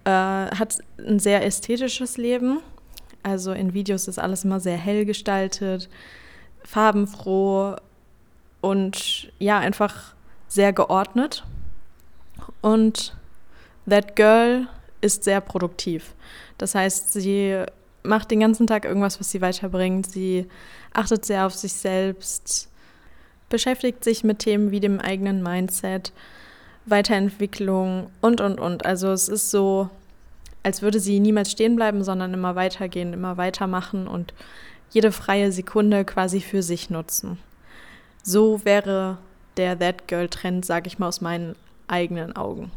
Äh, 0.05 0.09
hat 0.09 0.79
ein 0.97 1.19
sehr 1.19 1.45
ästhetisches 1.45 2.17
Leben. 2.17 2.59
Also 3.23 3.51
in 3.51 3.73
Videos 3.73 4.07
ist 4.07 4.19
alles 4.19 4.45
immer 4.45 4.59
sehr 4.59 4.77
hell 4.77 5.05
gestaltet, 5.05 5.89
farbenfroh 6.63 7.75
und 8.61 9.31
ja, 9.39 9.59
einfach 9.59 10.13
sehr 10.47 10.71
geordnet. 10.71 11.43
Und 12.61 13.15
That 13.89 14.15
Girl 14.15 14.67
ist 15.01 15.23
sehr 15.23 15.41
produktiv. 15.41 16.13
Das 16.57 16.75
heißt, 16.75 17.13
sie 17.13 17.63
macht 18.03 18.31
den 18.31 18.39
ganzen 18.39 18.67
Tag 18.67 18.85
irgendwas, 18.85 19.19
was 19.19 19.31
sie 19.31 19.41
weiterbringt. 19.41 20.09
Sie 20.09 20.47
achtet 20.93 21.25
sehr 21.25 21.45
auf 21.45 21.55
sich 21.55 21.73
selbst, 21.73 22.69
beschäftigt 23.49 24.03
sich 24.03 24.23
mit 24.23 24.39
Themen 24.39 24.71
wie 24.71 24.79
dem 24.79 24.99
eigenen 24.99 25.41
Mindset, 25.43 26.11
Weiterentwicklung 26.85 28.09
und, 28.21 28.41
und, 28.41 28.59
und. 28.59 28.85
Also 28.85 29.11
es 29.11 29.29
ist 29.29 29.51
so, 29.51 29.89
als 30.63 30.81
würde 30.81 30.99
sie 30.99 31.19
niemals 31.19 31.51
stehen 31.51 31.75
bleiben, 31.75 32.03
sondern 32.03 32.33
immer 32.33 32.55
weitergehen, 32.55 33.13
immer 33.13 33.37
weitermachen 33.37 34.07
und 34.07 34.33
jede 34.91 35.11
freie 35.11 35.51
Sekunde 35.51 36.03
quasi 36.03 36.41
für 36.41 36.63
sich 36.63 36.89
nutzen. 36.89 37.37
So 38.23 38.65
wäre 38.65 39.17
der 39.57 39.77
That 39.77 40.07
Girl 40.07 40.29
Trend, 40.29 40.65
sage 40.65 40.87
ich 40.87 40.99
mal 40.99 41.07
aus 41.07 41.21
meinen 41.21 41.55
eigenen 41.87 42.35
Augen. 42.35 42.71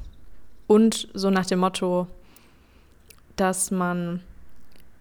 Und 0.72 1.08
so 1.14 1.30
nach 1.30 1.46
dem 1.46 1.58
Motto, 1.60 2.06
dass 3.36 3.70
man 3.70 4.20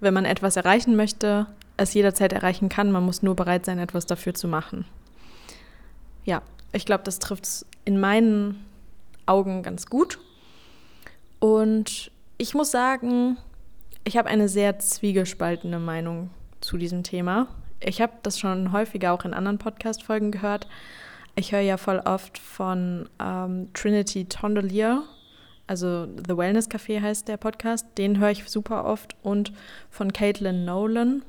wenn 0.01 0.13
man 0.13 0.25
etwas 0.25 0.57
erreichen 0.57 0.97
möchte, 0.97 1.45
es 1.77 1.93
jederzeit 1.93 2.33
erreichen 2.33 2.67
kann. 2.67 2.91
Man 2.91 3.05
muss 3.05 3.23
nur 3.23 3.35
bereit 3.35 3.65
sein, 3.65 3.79
etwas 3.79 4.05
dafür 4.05 4.33
zu 4.33 4.47
machen. 4.49 4.85
Ja, 6.25 6.41
ich 6.73 6.85
glaube, 6.85 7.03
das 7.05 7.19
trifft 7.19 7.45
es 7.45 7.65
in 7.85 7.99
meinen 7.99 8.65
Augen 9.25 9.63
ganz 9.63 9.85
gut. 9.85 10.19
Und 11.39 12.11
ich 12.37 12.53
muss 12.53 12.71
sagen, 12.71 13.37
ich 14.03 14.17
habe 14.17 14.27
eine 14.27 14.49
sehr 14.49 14.79
zwiegespaltene 14.79 15.79
Meinung 15.79 16.31
zu 16.59 16.77
diesem 16.77 17.03
Thema. 17.03 17.47
Ich 17.79 18.01
habe 18.01 18.13
das 18.23 18.39
schon 18.39 18.71
häufiger 18.71 19.13
auch 19.13 19.23
in 19.23 19.33
anderen 19.33 19.57
Podcast-Folgen 19.59 20.31
gehört. 20.31 20.67
Ich 21.35 21.51
höre 21.51 21.61
ja 21.61 21.77
voll 21.77 21.99
oft 21.99 22.37
von 22.37 23.07
ähm, 23.19 23.69
Trinity 23.73 24.25
Tondelier, 24.25 25.03
also 25.71 26.05
The 26.27 26.35
Wellness 26.35 26.69
Café 26.69 27.01
heißt 27.01 27.29
der 27.29 27.37
Podcast, 27.37 27.85
den 27.97 28.19
höre 28.19 28.31
ich 28.31 28.43
super 28.49 28.83
oft 28.83 29.15
und 29.23 29.53
von 29.89 30.11
Caitlin 30.11 30.65
Nolan, 30.65 31.23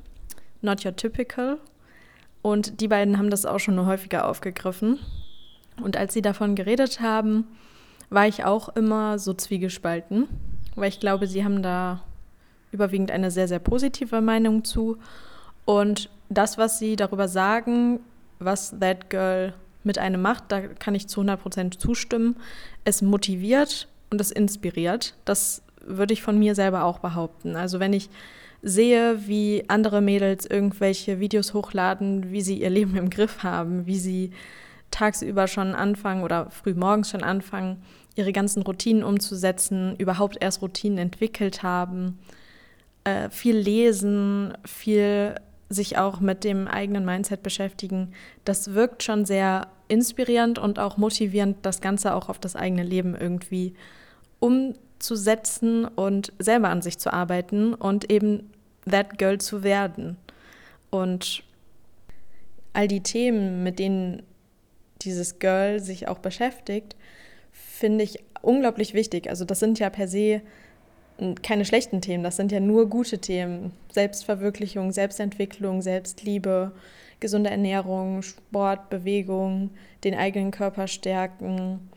Not 0.62 0.84
Your 0.84 0.96
Typical. 0.96 1.58
Und 2.42 2.80
die 2.80 2.88
beiden 2.88 3.18
haben 3.18 3.30
das 3.30 3.46
auch 3.46 3.60
schon 3.60 3.86
häufiger 3.86 4.26
aufgegriffen. 4.26 4.98
Und 5.80 5.96
als 5.96 6.12
sie 6.12 6.22
davon 6.22 6.56
geredet 6.56 7.00
haben, 7.00 7.44
war 8.10 8.26
ich 8.26 8.44
auch 8.44 8.70
immer 8.70 9.20
so 9.20 9.32
zwiegespalten, 9.32 10.26
weil 10.74 10.88
ich 10.88 10.98
glaube, 10.98 11.28
sie 11.28 11.44
haben 11.44 11.62
da 11.62 12.02
überwiegend 12.72 13.12
eine 13.12 13.30
sehr, 13.30 13.46
sehr 13.46 13.60
positive 13.60 14.20
Meinung 14.20 14.64
zu. 14.64 14.98
Und 15.66 16.10
das, 16.30 16.58
was 16.58 16.80
sie 16.80 16.96
darüber 16.96 17.28
sagen, 17.28 18.00
was 18.40 18.74
That 18.80 19.08
Girl 19.08 19.54
mit 19.84 19.98
einem 19.98 20.20
macht, 20.20 20.46
da 20.48 20.62
kann 20.62 20.96
ich 20.96 21.06
zu 21.06 21.20
100% 21.20 21.78
zustimmen. 21.78 22.34
Es 22.82 23.02
motiviert 23.02 23.86
und 24.12 24.20
es 24.20 24.30
inspiriert. 24.30 25.14
Das 25.24 25.62
würde 25.84 26.12
ich 26.12 26.22
von 26.22 26.38
mir 26.38 26.54
selber 26.54 26.84
auch 26.84 27.00
behaupten. 27.00 27.56
Also 27.56 27.80
wenn 27.80 27.92
ich 27.92 28.08
sehe, 28.62 29.26
wie 29.26 29.64
andere 29.66 30.00
Mädels 30.00 30.46
irgendwelche 30.46 31.18
Videos 31.18 31.52
hochladen, 31.54 32.30
wie 32.30 32.42
sie 32.42 32.60
ihr 32.60 32.70
Leben 32.70 32.96
im 32.96 33.10
Griff 33.10 33.42
haben, 33.42 33.86
wie 33.86 33.98
sie 33.98 34.30
tagsüber 34.92 35.48
schon 35.48 35.74
anfangen 35.74 36.22
oder 36.22 36.50
früh 36.50 36.74
morgens 36.74 37.10
schon 37.10 37.24
anfangen, 37.24 37.82
ihre 38.14 38.32
ganzen 38.32 38.62
Routinen 38.62 39.02
umzusetzen, 39.02 39.96
überhaupt 39.96 40.36
erst 40.40 40.62
Routinen 40.62 40.98
entwickelt 40.98 41.62
haben, 41.62 42.18
äh, 43.04 43.30
viel 43.30 43.56
lesen, 43.56 44.52
viel 44.64 45.34
sich 45.70 45.96
auch 45.96 46.20
mit 46.20 46.44
dem 46.44 46.68
eigenen 46.68 47.06
Mindset 47.06 47.42
beschäftigen, 47.42 48.12
das 48.44 48.74
wirkt 48.74 49.02
schon 49.02 49.24
sehr 49.24 49.68
inspirierend 49.88 50.58
und 50.58 50.78
auch 50.78 50.98
motivierend, 50.98 51.56
das 51.62 51.80
Ganze 51.80 52.14
auch 52.14 52.28
auf 52.28 52.38
das 52.38 52.54
eigene 52.54 52.82
Leben 52.82 53.16
irgendwie 53.18 53.74
umzusetzen 54.42 55.84
und 55.84 56.32
selber 56.38 56.68
an 56.68 56.82
sich 56.82 56.98
zu 56.98 57.12
arbeiten 57.12 57.74
und 57.74 58.10
eben 58.10 58.50
that 58.90 59.18
girl 59.18 59.38
zu 59.38 59.62
werden. 59.62 60.16
Und 60.90 61.44
all 62.72 62.88
die 62.88 63.02
Themen, 63.02 63.62
mit 63.62 63.78
denen 63.78 64.22
dieses 65.02 65.38
Girl 65.38 65.80
sich 65.80 66.08
auch 66.08 66.18
beschäftigt, 66.18 66.96
finde 67.52 68.04
ich 68.04 68.22
unglaublich 68.42 68.94
wichtig. 68.94 69.28
Also 69.28 69.44
das 69.44 69.60
sind 69.60 69.78
ja 69.78 69.90
per 69.90 70.08
se 70.08 70.42
keine 71.42 71.64
schlechten 71.64 72.00
Themen, 72.00 72.24
das 72.24 72.36
sind 72.36 72.50
ja 72.50 72.58
nur 72.58 72.88
gute 72.88 73.18
Themen. 73.18 73.72
Selbstverwirklichung, 73.92 74.90
Selbstentwicklung, 74.90 75.80
Selbstliebe, 75.82 76.72
gesunde 77.20 77.50
Ernährung, 77.50 78.22
Sport, 78.22 78.90
Bewegung, 78.90 79.70
den 80.02 80.14
eigenen 80.14 80.50
Körper 80.50 80.88
stärken, 80.88 81.90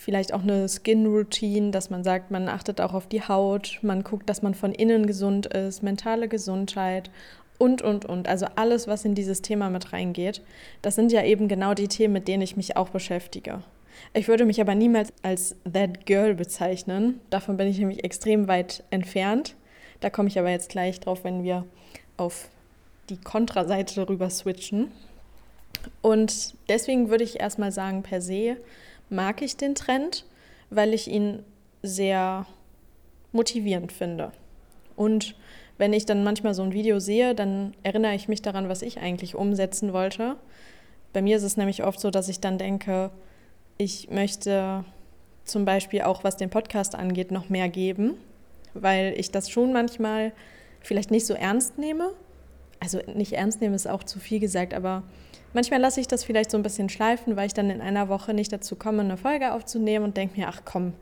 vielleicht 0.00 0.32
auch 0.32 0.42
eine 0.42 0.66
Skin-Routine, 0.66 1.72
dass 1.72 1.90
man 1.90 2.02
sagt, 2.02 2.30
man 2.30 2.48
achtet 2.48 2.80
auch 2.80 2.94
auf 2.94 3.06
die 3.06 3.22
Haut, 3.22 3.78
man 3.82 4.02
guckt, 4.02 4.30
dass 4.30 4.40
man 4.40 4.54
von 4.54 4.72
innen 4.72 5.06
gesund 5.06 5.44
ist, 5.46 5.82
mentale 5.82 6.26
Gesundheit 6.26 7.10
und, 7.58 7.82
und, 7.82 8.06
und. 8.06 8.26
Also 8.26 8.46
alles, 8.56 8.88
was 8.88 9.04
in 9.04 9.14
dieses 9.14 9.42
Thema 9.42 9.68
mit 9.68 9.92
reingeht. 9.92 10.40
Das 10.80 10.94
sind 10.94 11.12
ja 11.12 11.22
eben 11.22 11.48
genau 11.48 11.74
die 11.74 11.86
Themen, 11.86 12.14
mit 12.14 12.28
denen 12.28 12.42
ich 12.42 12.56
mich 12.56 12.78
auch 12.78 12.88
beschäftige. 12.88 13.62
Ich 14.14 14.26
würde 14.26 14.46
mich 14.46 14.58
aber 14.62 14.74
niemals 14.74 15.12
als 15.22 15.54
That 15.70 16.06
Girl 16.06 16.34
bezeichnen. 16.34 17.20
Davon 17.28 17.58
bin 17.58 17.68
ich 17.68 17.78
nämlich 17.78 18.02
extrem 18.02 18.48
weit 18.48 18.82
entfernt. 18.88 19.54
Da 20.00 20.08
komme 20.08 20.28
ich 20.28 20.38
aber 20.38 20.48
jetzt 20.48 20.70
gleich 20.70 20.98
drauf, 21.00 21.24
wenn 21.24 21.44
wir 21.44 21.66
auf 22.16 22.48
die 23.10 23.18
Kontraseite 23.18 24.08
rüber 24.08 24.30
switchen. 24.30 24.90
Und 26.00 26.54
deswegen 26.70 27.10
würde 27.10 27.24
ich 27.24 27.38
erstmal 27.38 27.70
sagen, 27.70 28.02
per 28.02 28.22
se 28.22 28.56
mag 29.10 29.42
ich 29.42 29.56
den 29.56 29.74
Trend, 29.74 30.24
weil 30.70 30.94
ich 30.94 31.08
ihn 31.08 31.42
sehr 31.82 32.46
motivierend 33.32 33.92
finde. 33.92 34.32
Und 34.96 35.34
wenn 35.78 35.92
ich 35.92 36.04
dann 36.04 36.24
manchmal 36.24 36.54
so 36.54 36.62
ein 36.62 36.72
Video 36.72 36.98
sehe, 36.98 37.34
dann 37.34 37.74
erinnere 37.82 38.14
ich 38.14 38.28
mich 38.28 38.42
daran, 38.42 38.68
was 38.68 38.82
ich 38.82 38.98
eigentlich 38.98 39.34
umsetzen 39.34 39.92
wollte. 39.92 40.36
Bei 41.12 41.22
mir 41.22 41.36
ist 41.36 41.42
es 41.42 41.56
nämlich 41.56 41.84
oft 41.84 42.00
so, 42.00 42.10
dass 42.10 42.28
ich 42.28 42.40
dann 42.40 42.58
denke, 42.58 43.10
ich 43.78 44.10
möchte 44.10 44.84
zum 45.44 45.64
Beispiel 45.64 46.02
auch, 46.02 46.22
was 46.22 46.36
den 46.36 46.50
Podcast 46.50 46.94
angeht, 46.94 47.30
noch 47.30 47.48
mehr 47.48 47.68
geben, 47.68 48.14
weil 48.74 49.14
ich 49.16 49.30
das 49.30 49.50
schon 49.50 49.72
manchmal 49.72 50.32
vielleicht 50.80 51.10
nicht 51.10 51.26
so 51.26 51.34
ernst 51.34 51.78
nehme. 51.78 52.12
Also 52.78 53.00
nicht 53.14 53.32
ernst 53.32 53.60
nehmen 53.60 53.74
ist 53.74 53.88
auch 53.88 54.04
zu 54.04 54.18
viel 54.18 54.38
gesagt, 54.38 54.74
aber 54.74 55.02
Manchmal 55.52 55.80
lasse 55.80 56.00
ich 56.00 56.06
das 56.06 56.22
vielleicht 56.22 56.50
so 56.50 56.56
ein 56.56 56.62
bisschen 56.62 56.88
schleifen, 56.88 57.36
weil 57.36 57.46
ich 57.46 57.54
dann 57.54 57.70
in 57.70 57.80
einer 57.80 58.08
Woche 58.08 58.34
nicht 58.34 58.52
dazu 58.52 58.76
komme, 58.76 59.02
eine 59.02 59.16
Folge 59.16 59.52
aufzunehmen 59.52 60.04
und 60.04 60.16
denke 60.16 60.38
mir, 60.38 60.48
ach 60.48 60.62
komm, 60.64 60.92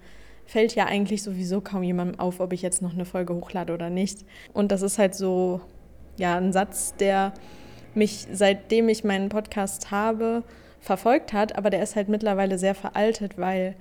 fällt 0.47 0.75
ja 0.75 0.87
eigentlich 0.87 1.23
sowieso 1.23 1.61
kaum 1.61 1.83
jemandem 1.83 2.19
auf, 2.19 2.41
ob 2.41 2.55
ich 2.55 2.63
jetzt 2.63 2.81
noch 2.81 2.95
eine 2.95 3.05
Folge 3.05 3.35
hochlade 3.35 3.75
oder 3.75 3.91
nicht. 3.91 4.25
Und 4.55 4.73
das 4.73 4.81
ist 4.81 4.99
halt 4.99 5.15
so, 5.15 5.61
ja, 6.17 6.37
ein 6.37 6.55
Satz, 6.55 6.95
der 6.97 7.35
mich, 7.95 8.27
seitdem 8.33 8.89
ich 8.89 9.05
meinen 9.05 9.29
Podcast 9.29 9.91
habe, 9.91 10.43
verfolgt 10.81 11.35
hat, 11.35 11.57
aber 11.57 11.69
der 11.69 11.83
ist 11.83 11.97
halt 11.97 12.09
mittlerweile 12.09 12.59
sehr 12.59 12.75
veraltet, 12.75 13.37
weil 13.37 13.75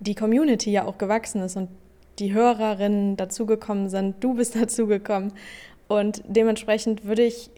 die 0.00 0.14
Community 0.14 0.70
ja 0.70 0.84
auch 0.84 0.98
gewachsen 0.98 1.40
ist 1.40 1.56
und 1.56 1.70
die 2.18 2.34
Hörerinnen 2.34 3.16
dazugekommen 3.16 3.88
sind, 3.88 4.22
du 4.22 4.34
bist 4.34 4.54
dazugekommen. 4.60 5.32
Und 5.88 6.22
dementsprechend 6.26 7.04
würde 7.04 7.22
ich 7.22 7.50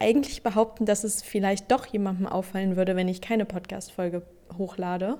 eigentlich 0.00 0.42
behaupten, 0.42 0.86
dass 0.86 1.04
es 1.04 1.22
vielleicht 1.22 1.70
doch 1.70 1.86
jemandem 1.86 2.26
auffallen 2.26 2.76
würde, 2.76 2.96
wenn 2.96 3.06
ich 3.06 3.20
keine 3.20 3.44
Podcast-Folge 3.44 4.22
hochlade. 4.56 5.18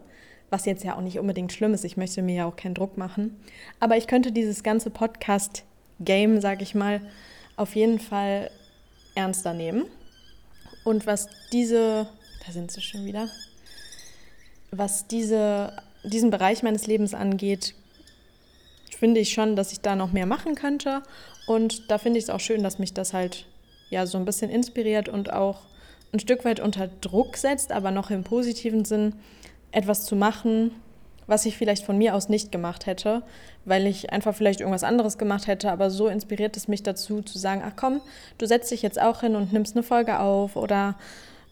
Was 0.48 0.64
jetzt 0.64 0.82
ja 0.82 0.96
auch 0.96 1.02
nicht 1.02 1.20
unbedingt 1.20 1.52
schlimm 1.52 1.74
ist. 1.74 1.84
Ich 1.84 1.96
möchte 1.96 2.22
mir 2.22 2.34
ja 2.34 2.46
auch 2.46 2.56
keinen 2.56 2.74
Druck 2.74 2.98
machen. 2.98 3.38
Aber 3.78 3.96
ich 3.96 4.08
könnte 4.08 4.32
dieses 4.32 4.64
ganze 4.64 4.90
Podcast-Game, 4.90 6.40
sag 6.40 6.60
ich 6.60 6.74
mal, 6.74 7.00
auf 7.56 7.76
jeden 7.76 8.00
Fall 8.00 8.50
ernster 9.14 9.52
nehmen. 9.52 9.84
Und 10.82 11.06
was 11.06 11.28
diese, 11.52 12.08
da 12.44 12.52
sind 12.52 12.72
sie 12.72 12.80
schon 12.80 13.04
wieder, 13.04 13.28
was 14.72 15.06
diese, 15.06 15.76
diesen 16.04 16.30
Bereich 16.30 16.62
meines 16.62 16.86
Lebens 16.86 17.14
angeht, 17.14 17.74
finde 18.98 19.20
ich 19.20 19.32
schon, 19.32 19.56
dass 19.56 19.72
ich 19.72 19.80
da 19.80 19.94
noch 19.94 20.12
mehr 20.12 20.26
machen 20.26 20.54
könnte. 20.54 21.02
Und 21.46 21.90
da 21.90 21.98
finde 21.98 22.18
ich 22.18 22.24
es 22.24 22.30
auch 22.30 22.40
schön, 22.40 22.62
dass 22.62 22.78
mich 22.78 22.94
das 22.94 23.12
halt 23.12 23.46
ja 23.90 24.06
so 24.06 24.18
ein 24.18 24.24
bisschen 24.24 24.50
inspiriert 24.50 25.08
und 25.08 25.32
auch 25.32 25.62
ein 26.12 26.20
Stück 26.20 26.44
weit 26.44 26.60
unter 26.60 26.88
Druck 26.88 27.36
setzt, 27.36 27.72
aber 27.72 27.90
noch 27.90 28.10
im 28.10 28.24
positiven 28.24 28.84
Sinn, 28.84 29.14
etwas 29.72 30.04
zu 30.04 30.16
machen, 30.16 30.72
was 31.26 31.46
ich 31.46 31.56
vielleicht 31.56 31.84
von 31.84 31.96
mir 31.96 32.16
aus 32.16 32.28
nicht 32.28 32.50
gemacht 32.50 32.86
hätte, 32.86 33.22
weil 33.64 33.86
ich 33.86 34.12
einfach 34.12 34.34
vielleicht 34.34 34.60
irgendwas 34.60 34.82
anderes 34.82 35.16
gemacht 35.16 35.46
hätte, 35.46 35.70
aber 35.70 35.90
so 35.90 36.08
inspiriert 36.08 36.56
es 36.56 36.66
mich 36.66 36.82
dazu 36.82 37.22
zu 37.22 37.38
sagen, 37.38 37.62
ach 37.64 37.74
komm, 37.76 38.00
du 38.38 38.46
setzt 38.46 38.70
dich 38.72 38.82
jetzt 38.82 39.00
auch 39.00 39.20
hin 39.20 39.36
und 39.36 39.52
nimmst 39.52 39.76
eine 39.76 39.84
Folge 39.84 40.18
auf 40.18 40.56
oder 40.56 40.96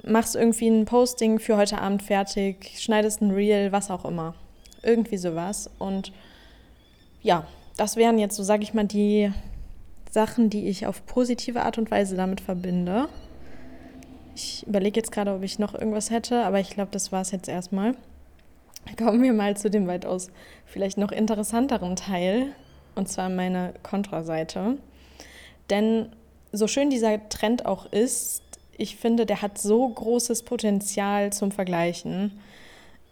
machst 0.02 0.34
irgendwie 0.34 0.68
ein 0.68 0.84
Posting 0.84 1.38
für 1.38 1.56
heute 1.56 1.78
Abend 1.80 2.02
fertig, 2.02 2.72
schneidest 2.78 3.20
ein 3.20 3.30
Reel, 3.30 3.70
was 3.70 3.90
auch 3.90 4.04
immer. 4.04 4.34
Irgendwie 4.82 5.16
sowas. 5.16 5.70
Und 5.78 6.12
ja, 7.22 7.46
das 7.76 7.96
wären 7.96 8.18
jetzt 8.18 8.36
so, 8.36 8.42
sage 8.42 8.62
ich 8.62 8.74
mal, 8.74 8.84
die 8.84 9.32
Sachen, 10.10 10.50
die 10.50 10.68
ich 10.68 10.86
auf 10.86 11.04
positive 11.06 11.62
Art 11.62 11.78
und 11.78 11.90
Weise 11.90 12.16
damit 12.16 12.40
verbinde. 12.40 13.08
Ich 14.34 14.66
überlege 14.66 15.00
jetzt 15.00 15.12
gerade, 15.12 15.34
ob 15.34 15.42
ich 15.42 15.58
noch 15.58 15.74
irgendwas 15.74 16.10
hätte, 16.10 16.44
aber 16.44 16.60
ich 16.60 16.70
glaube, 16.70 16.90
das 16.92 17.12
war 17.12 17.22
es 17.22 17.30
jetzt 17.30 17.48
erstmal. 17.48 17.94
Kommen 18.96 19.22
wir 19.22 19.32
mal 19.32 19.56
zu 19.56 19.68
dem 19.70 19.86
weitaus 19.86 20.30
vielleicht 20.64 20.98
noch 20.98 21.12
interessanteren 21.12 21.96
Teil, 21.96 22.52
und 22.94 23.08
zwar 23.08 23.28
meine 23.28 23.74
Kontraseite. 23.82 24.78
Denn 25.70 26.10
so 26.52 26.66
schön 26.66 26.90
dieser 26.90 27.28
Trend 27.28 27.66
auch 27.66 27.86
ist, 27.92 28.42
ich 28.76 28.96
finde, 28.96 29.26
der 29.26 29.42
hat 29.42 29.58
so 29.58 29.88
großes 29.88 30.44
Potenzial 30.44 31.32
zum 31.32 31.50
Vergleichen. 31.50 32.38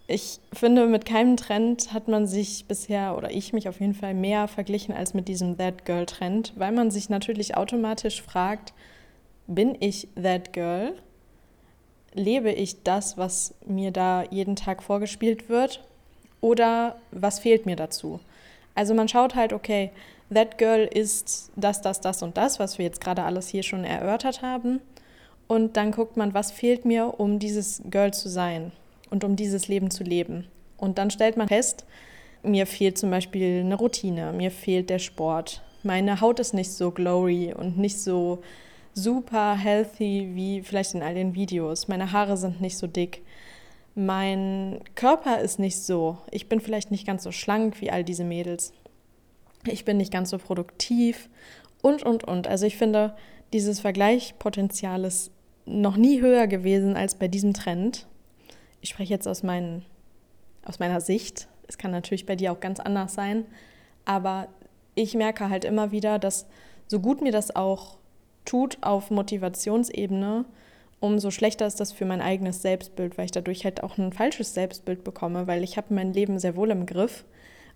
Ich 0.09 0.39
finde, 0.53 0.87
mit 0.87 1.05
keinem 1.05 1.37
Trend 1.37 1.93
hat 1.93 2.07
man 2.07 2.29
sich 2.29 2.67
bisher, 2.67 3.17
oder 3.17 3.33
ich 3.33 3.53
mich 3.53 3.69
auf 3.69 3.81
jeden 3.81 3.95
Fall, 3.95 4.15
mehr 4.15 4.47
verglichen 4.47 4.95
als 4.95 5.15
mit 5.15 5.27
diesem 5.27 5.59
That 5.59 5.85
Girl-Trend, 5.85 6.53
weil 6.57 6.71
man 6.71 6.93
sich 6.93 7.09
natürlich 7.09 7.57
automatisch 7.57 8.23
fragt, 8.23 8.73
bin 9.49 9.77
ich 9.81 10.07
That 10.15 10.53
Girl? 10.53 10.95
Lebe 12.15 12.53
ich 12.53 12.85
das, 12.85 13.19
was 13.19 13.55
mir 13.67 13.91
da 13.91 14.23
jeden 14.31 14.55
Tag 14.55 14.83
vorgespielt 14.83 15.49
wird? 15.49 15.83
Oder 16.41 16.97
was 17.11 17.41
fehlt 17.41 17.67
mir 17.67 17.77
dazu? 17.77 18.21
Also 18.77 18.95
man 18.95 19.09
schaut 19.09 19.35
halt, 19.35 19.53
okay, 19.53 19.91
That 20.33 20.57
Girl 20.57 20.85
ist 20.85 21.51
das, 21.57 21.81
das, 21.81 22.01
das 22.01 22.23
und 22.23 22.37
das, 22.37 22.61
was 22.61 22.79
wir 22.79 22.85
jetzt 22.85 23.01
gerade 23.01 23.25
alles 23.25 23.49
hier 23.49 23.65
schon 23.65 23.83
erörtert 23.83 24.41
haben. 24.41 24.81
Und 25.49 25.77
dann 25.77 25.91
guckt 25.91 26.17
man, 26.17 26.33
was 26.33 26.53
fehlt 26.53 26.85
mir, 26.85 27.19
um 27.19 27.41
dieses 27.41 27.83
Girl 27.91 28.13
zu 28.15 28.29
sein 28.29 28.71
und 29.11 29.25
um 29.25 29.37
dieses 29.37 29.69
Leben 29.69 29.91
zu 29.91 30.05
leben. 30.05 30.47
Und 30.77 30.99
dann 30.99 31.11
stellt 31.11 31.37
man 31.37 31.49
fest, 31.49 31.87
mir 32.43 32.67
fehlt 32.67 32.99
zum 32.99 33.11
Beispiel 33.11 33.61
eine 33.61 33.77
Routine, 33.77 34.33
mir 34.33 34.51
fehlt 34.51 34.91
der 34.91 34.99
Sport, 34.99 35.63
meine 35.83 36.21
Haut 36.21 36.41
ist 36.41 36.55
nicht 36.55 36.73
so 36.73 36.91
glowy 36.91 37.55
und 37.55 37.79
nicht 37.79 38.01
so 38.01 38.43
super 38.95 39.57
healthy 39.57 40.31
wie 40.35 40.63
vielleicht 40.63 40.95
in 40.95 41.03
all 41.03 41.15
den 41.15 41.35
Videos, 41.35 41.89
meine 41.89 42.13
Haare 42.13 42.37
sind 42.37 42.61
nicht 42.61 42.79
so 42.79 42.87
dick, 42.87 43.23
mein 43.95 44.81
Körper 44.95 45.41
ist 45.41 45.59
nicht 45.59 45.79
so, 45.79 46.19
ich 46.31 46.49
bin 46.49 46.61
vielleicht 46.61 46.91
nicht 46.91 47.07
ganz 47.07 47.23
so 47.23 47.33
schlank 47.33 47.81
wie 47.81 47.91
all 47.91 48.05
diese 48.05 48.25
Mädels, 48.25 48.73
ich 49.67 49.85
bin 49.85 49.97
nicht 49.97 50.13
ganz 50.13 50.31
so 50.31 50.39
produktiv 50.39 51.29
und, 51.83 52.03
und, 52.03 52.25
und. 52.25 52.47
Also 52.47 52.67
ich 52.67 52.77
finde, 52.77 53.15
dieses 53.53 53.81
Vergleichpotenzial 53.81 55.05
ist 55.05 55.31
noch 55.65 55.97
nie 55.97 56.21
höher 56.21 56.47
gewesen 56.47 56.97
als 56.97 57.15
bei 57.17 57.29
diesem 57.29 57.55
Trend. 57.55 58.07
Ich 58.87 58.91
spreche 58.91 59.15
jetzt 59.15 59.27
aus, 59.27 59.43
mein, 59.43 59.83
aus 60.65 60.79
meiner 60.79 61.01
Sicht. 61.01 61.49
Es 61.67 61.77
kann 61.77 61.91
natürlich 61.91 62.25
bei 62.25 62.37
dir 62.37 62.53
auch 62.53 62.61
ganz 62.61 62.79
anders 62.79 63.15
sein. 63.15 63.45
Aber 64.05 64.47
ich 64.95 65.15
merke 65.15 65.51
halt 65.51 65.65
immer 65.65 65.91
wieder, 65.91 66.21
dass 66.21 66.47
so 66.87 67.01
gut 67.01 67.21
mir 67.21 67.33
das 67.33 67.57
auch 67.57 67.97
tut 68.45 68.79
auf 68.83 69.11
Motivationsebene, 69.11 70.45
umso 71.01 71.33
schlechter 71.33 71.67
ist 71.67 71.81
das 71.81 71.91
für 71.91 72.05
mein 72.05 72.21
eigenes 72.21 72.63
Selbstbild, 72.63 73.19
weil 73.19 73.25
ich 73.25 73.33
dadurch 73.33 73.65
halt 73.65 73.83
auch 73.83 73.99
ein 73.99 74.13
falsches 74.13 74.55
Selbstbild 74.55 75.03
bekomme, 75.03 75.49
weil 75.49 75.65
ich 75.65 75.77
habe 75.77 75.93
mein 75.93 76.13
Leben 76.13 76.39
sehr 76.39 76.55
wohl 76.55 76.71
im 76.71 76.87
Griff 76.87 77.25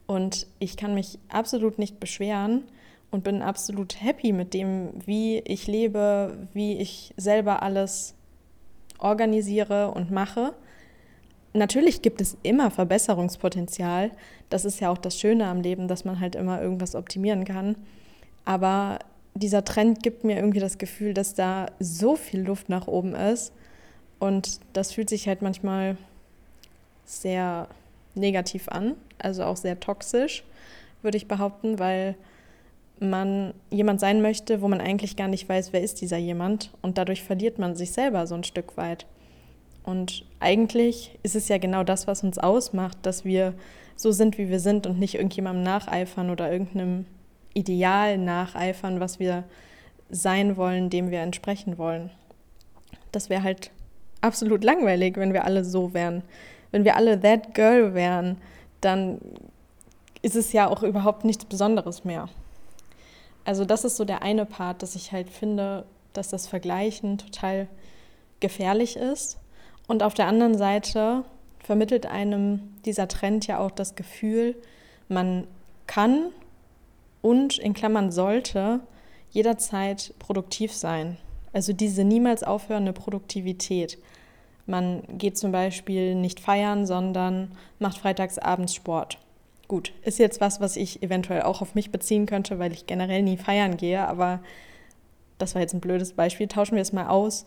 und 0.06 0.46
ich 0.60 0.76
kann 0.76 0.94
mich 0.94 1.18
absolut 1.28 1.80
nicht 1.80 1.98
beschweren 1.98 2.62
und 3.10 3.24
bin 3.24 3.42
absolut 3.42 4.00
happy 4.00 4.30
mit 4.30 4.54
dem, 4.54 4.90
wie 5.06 5.40
ich 5.40 5.66
lebe, 5.66 6.46
wie 6.52 6.78
ich 6.78 7.12
selber 7.16 7.64
alles 7.64 8.14
organisiere 9.00 9.90
und 9.90 10.12
mache. 10.12 10.54
Natürlich 11.52 12.02
gibt 12.02 12.20
es 12.20 12.36
immer 12.42 12.70
Verbesserungspotenzial. 12.70 14.12
Das 14.50 14.64
ist 14.64 14.80
ja 14.80 14.90
auch 14.90 14.98
das 14.98 15.18
Schöne 15.18 15.46
am 15.46 15.60
Leben, 15.60 15.88
dass 15.88 16.04
man 16.04 16.20
halt 16.20 16.36
immer 16.36 16.62
irgendwas 16.62 16.94
optimieren 16.94 17.44
kann. 17.44 17.76
Aber 18.44 19.00
dieser 19.34 19.64
Trend 19.64 20.02
gibt 20.02 20.24
mir 20.24 20.36
irgendwie 20.36 20.60
das 20.60 20.78
Gefühl, 20.78 21.14
dass 21.14 21.34
da 21.34 21.66
so 21.80 22.16
viel 22.16 22.42
Luft 22.42 22.68
nach 22.68 22.86
oben 22.86 23.14
ist. 23.14 23.52
Und 24.18 24.60
das 24.72 24.92
fühlt 24.92 25.08
sich 25.08 25.26
halt 25.26 25.42
manchmal 25.42 25.96
sehr 27.04 27.68
negativ 28.14 28.68
an, 28.68 28.94
also 29.18 29.44
auch 29.44 29.56
sehr 29.56 29.80
toxisch, 29.80 30.44
würde 31.02 31.16
ich 31.16 31.26
behaupten, 31.26 31.78
weil 31.78 32.14
man 33.00 33.54
jemand 33.70 33.98
sein 33.98 34.20
möchte, 34.20 34.60
wo 34.60 34.68
man 34.68 34.80
eigentlich 34.80 35.16
gar 35.16 35.28
nicht 35.28 35.48
weiß, 35.48 35.72
wer 35.72 35.80
ist 35.80 36.00
dieser 36.02 36.18
jemand. 36.18 36.70
Und 36.82 36.98
dadurch 36.98 37.22
verliert 37.22 37.58
man 37.58 37.74
sich 37.74 37.92
selber 37.92 38.26
so 38.26 38.34
ein 38.34 38.44
Stück 38.44 38.76
weit. 38.76 39.06
Und 39.84 40.24
eigentlich 40.40 41.18
ist 41.22 41.36
es 41.36 41.48
ja 41.48 41.58
genau 41.58 41.84
das, 41.84 42.06
was 42.06 42.22
uns 42.22 42.38
ausmacht, 42.38 42.98
dass 43.02 43.24
wir 43.24 43.54
so 43.96 44.12
sind, 44.12 44.38
wie 44.38 44.48
wir 44.48 44.60
sind 44.60 44.86
und 44.86 44.98
nicht 44.98 45.14
irgendjemandem 45.14 45.62
nacheifern 45.62 46.30
oder 46.30 46.50
irgendeinem 46.50 47.06
Ideal 47.54 48.18
nacheifern, 48.18 49.00
was 49.00 49.18
wir 49.18 49.44
sein 50.10 50.56
wollen, 50.56 50.90
dem 50.90 51.10
wir 51.10 51.20
entsprechen 51.20 51.78
wollen. 51.78 52.10
Das 53.12 53.28
wäre 53.28 53.42
halt 53.42 53.70
absolut 54.20 54.64
langweilig, 54.64 55.16
wenn 55.16 55.32
wir 55.32 55.44
alle 55.44 55.64
so 55.64 55.94
wären. 55.94 56.22
Wenn 56.70 56.84
wir 56.84 56.96
alle 56.96 57.20
that 57.20 57.54
girl 57.54 57.94
wären, 57.94 58.38
dann 58.80 59.20
ist 60.22 60.36
es 60.36 60.52
ja 60.52 60.68
auch 60.68 60.82
überhaupt 60.82 61.24
nichts 61.24 61.44
Besonderes 61.44 62.04
mehr. 62.04 62.28
Also 63.44 63.64
das 63.64 63.84
ist 63.84 63.96
so 63.96 64.04
der 64.04 64.22
eine 64.22 64.46
Part, 64.46 64.82
dass 64.82 64.94
ich 64.94 65.12
halt 65.12 65.30
finde, 65.30 65.84
dass 66.12 66.28
das 66.28 66.46
Vergleichen 66.46 67.18
total 67.18 67.68
gefährlich 68.38 68.96
ist. 68.96 69.39
Und 69.90 70.04
auf 70.04 70.14
der 70.14 70.28
anderen 70.28 70.56
Seite 70.56 71.24
vermittelt 71.58 72.06
einem 72.06 72.60
dieser 72.84 73.08
Trend 73.08 73.48
ja 73.48 73.58
auch 73.58 73.72
das 73.72 73.96
Gefühl, 73.96 74.54
man 75.08 75.48
kann 75.88 76.26
und 77.22 77.58
in 77.58 77.74
Klammern 77.74 78.12
sollte 78.12 78.78
jederzeit 79.30 80.14
produktiv 80.20 80.72
sein. 80.72 81.16
Also 81.52 81.72
diese 81.72 82.04
niemals 82.04 82.44
aufhörende 82.44 82.92
Produktivität. 82.92 83.98
Man 84.64 85.02
geht 85.18 85.36
zum 85.36 85.50
Beispiel 85.50 86.14
nicht 86.14 86.38
feiern, 86.38 86.86
sondern 86.86 87.50
macht 87.80 87.98
freitags 87.98 88.38
abends 88.38 88.76
Sport. 88.76 89.18
Gut, 89.66 89.92
ist 90.02 90.20
jetzt 90.20 90.40
was, 90.40 90.60
was 90.60 90.76
ich 90.76 91.02
eventuell 91.02 91.42
auch 91.42 91.62
auf 91.62 91.74
mich 91.74 91.90
beziehen 91.90 92.26
könnte, 92.26 92.60
weil 92.60 92.70
ich 92.70 92.86
generell 92.86 93.22
nie 93.22 93.38
feiern 93.38 93.76
gehe, 93.76 94.06
aber 94.06 94.38
das 95.38 95.56
war 95.56 95.62
jetzt 95.62 95.74
ein 95.74 95.80
blödes 95.80 96.12
Beispiel. 96.12 96.46
Tauschen 96.46 96.76
wir 96.76 96.82
es 96.82 96.92
mal 96.92 97.08
aus. 97.08 97.44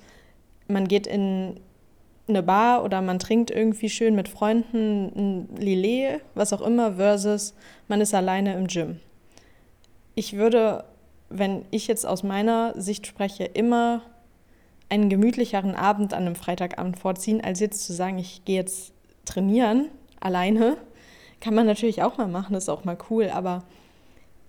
Man 0.67 0.89
geht 0.89 1.07
in 1.07 1.61
eine 2.27 2.43
Bar 2.43 2.83
oder 2.83 3.01
man 3.01 3.19
trinkt 3.19 3.51
irgendwie 3.51 3.89
schön 3.89 4.15
mit 4.15 4.29
Freunden 4.29 5.11
ein 5.15 5.55
Lillet, 5.57 6.21
was 6.35 6.53
auch 6.53 6.61
immer, 6.61 6.95
versus 6.95 7.53
man 7.87 8.01
ist 8.01 8.13
alleine 8.13 8.55
im 8.55 8.67
Gym. 8.67 8.99
Ich 10.15 10.33
würde, 10.33 10.85
wenn 11.29 11.65
ich 11.71 11.87
jetzt 11.87 12.05
aus 12.05 12.23
meiner 12.23 12.79
Sicht 12.79 13.07
spreche, 13.07 13.43
immer 13.43 14.01
einen 14.89 15.09
gemütlicheren 15.09 15.75
Abend 15.75 16.13
an 16.13 16.25
einem 16.25 16.35
Freitagabend 16.35 16.99
vorziehen, 16.99 17.43
als 17.43 17.59
jetzt 17.59 17.85
zu 17.85 17.93
sagen, 17.93 18.19
ich 18.19 18.45
gehe 18.45 18.57
jetzt 18.57 18.93
trainieren 19.25 19.89
alleine 20.19 20.77
kann 21.43 21.55
man 21.55 21.65
natürlich 21.65 22.01
auch 22.01 22.17
mal 22.17 22.29
machen, 22.29 22.55
ist 22.55 22.69
auch 22.69 22.85
mal 22.85 22.97
cool, 23.09 23.29
aber 23.29 23.63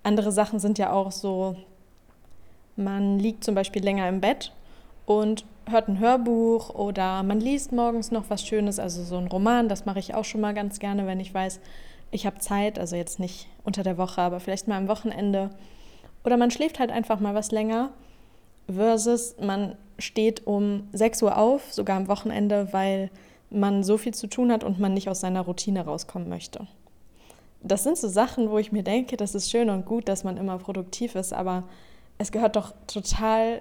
andere 0.05 0.31
Sachen 0.31 0.61
sind 0.61 0.79
ja 0.79 0.93
auch 0.93 1.11
so, 1.11 1.57
man 2.77 3.19
liegt 3.19 3.43
zum 3.43 3.57
Beispiel 3.57 3.83
länger 3.83 4.09
im 4.09 4.21
Bett 4.21 4.53
und 5.05 5.45
hört 5.71 5.89
ein 5.89 5.99
Hörbuch 5.99 6.71
oder 6.71 7.23
man 7.23 7.41
liest 7.41 7.73
morgens 7.73 8.11
noch 8.11 8.25
was 8.29 8.47
Schönes, 8.47 8.79
also 8.79 9.03
so 9.03 9.17
ein 9.17 9.27
Roman, 9.27 9.69
das 9.69 9.87
mache 9.87 9.99
ich 9.99 10.15
auch 10.15 10.25
schon 10.25 10.41
mal 10.41 10.55
ganz 10.55 10.79
gerne, 10.79 11.07
wenn 11.07 11.21
ich 11.21 11.33
weiß, 11.33 11.61
ich 12.11 12.27
habe 12.27 12.39
Zeit, 12.39 12.79
also 12.79 12.97
jetzt 12.97 13.19
nicht 13.19 13.49
unter 13.65 13.83
der 13.83 13.99
Woche, 13.99 14.21
aber 14.21 14.41
vielleicht 14.41 14.69
mal 14.69 14.77
am 14.77 14.89
Wochenende. 14.89 15.51
Oder 16.25 16.37
man 16.37 16.51
schläft 16.51 16.79
halt 16.79 16.91
einfach 16.91 17.21
mal 17.21 17.35
was 17.35 17.51
länger 17.51 17.91
versus 18.73 19.37
man 19.41 19.77
steht 19.99 20.47
um 20.47 20.89
6 20.93 21.23
Uhr 21.23 21.37
auf, 21.37 21.73
sogar 21.73 21.97
am 21.97 22.09
Wochenende, 22.09 22.73
weil 22.73 23.11
man 23.51 23.85
so 23.85 23.99
viel 23.99 24.15
zu 24.15 24.27
tun 24.27 24.51
hat 24.51 24.65
und 24.65 24.81
man 24.81 24.95
nicht 24.95 25.09
aus 25.09 25.21
seiner 25.21 25.43
Routine 25.43 25.85
rauskommen 25.85 26.29
möchte 26.29 26.67
das 27.65 27.83
sind 27.83 27.97
so 27.97 28.09
Sachen, 28.09 28.51
wo 28.51 28.59
ich 28.59 28.71
mir 28.71 28.83
denke, 28.83 29.17
das 29.17 29.35
ist 29.35 29.51
schön 29.51 29.71
und 29.71 29.87
gut, 29.87 30.07
dass 30.07 30.23
man 30.23 30.37
immer 30.37 30.59
produktiv 30.59 31.15
ist, 31.15 31.33
aber 31.33 31.65
es 32.19 32.31
gehört 32.31 32.57
doch 32.57 32.75
total 32.87 33.61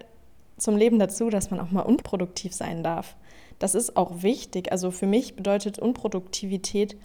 zum 0.63 0.77
Leben 0.77 0.99
dazu, 0.99 1.29
dass 1.29 1.51
man 1.51 1.59
auch 1.59 1.71
mal 1.71 1.81
unproduktiv 1.81 2.53
sein 2.53 2.83
darf. 2.83 3.15
Das 3.59 3.75
ist 3.75 3.95
auch 3.97 4.23
wichtig. 4.23 4.71
Also 4.71 4.91
für 4.91 5.07
mich 5.07 5.35
bedeutet 5.35 5.79
Unproduktivität 5.79 6.97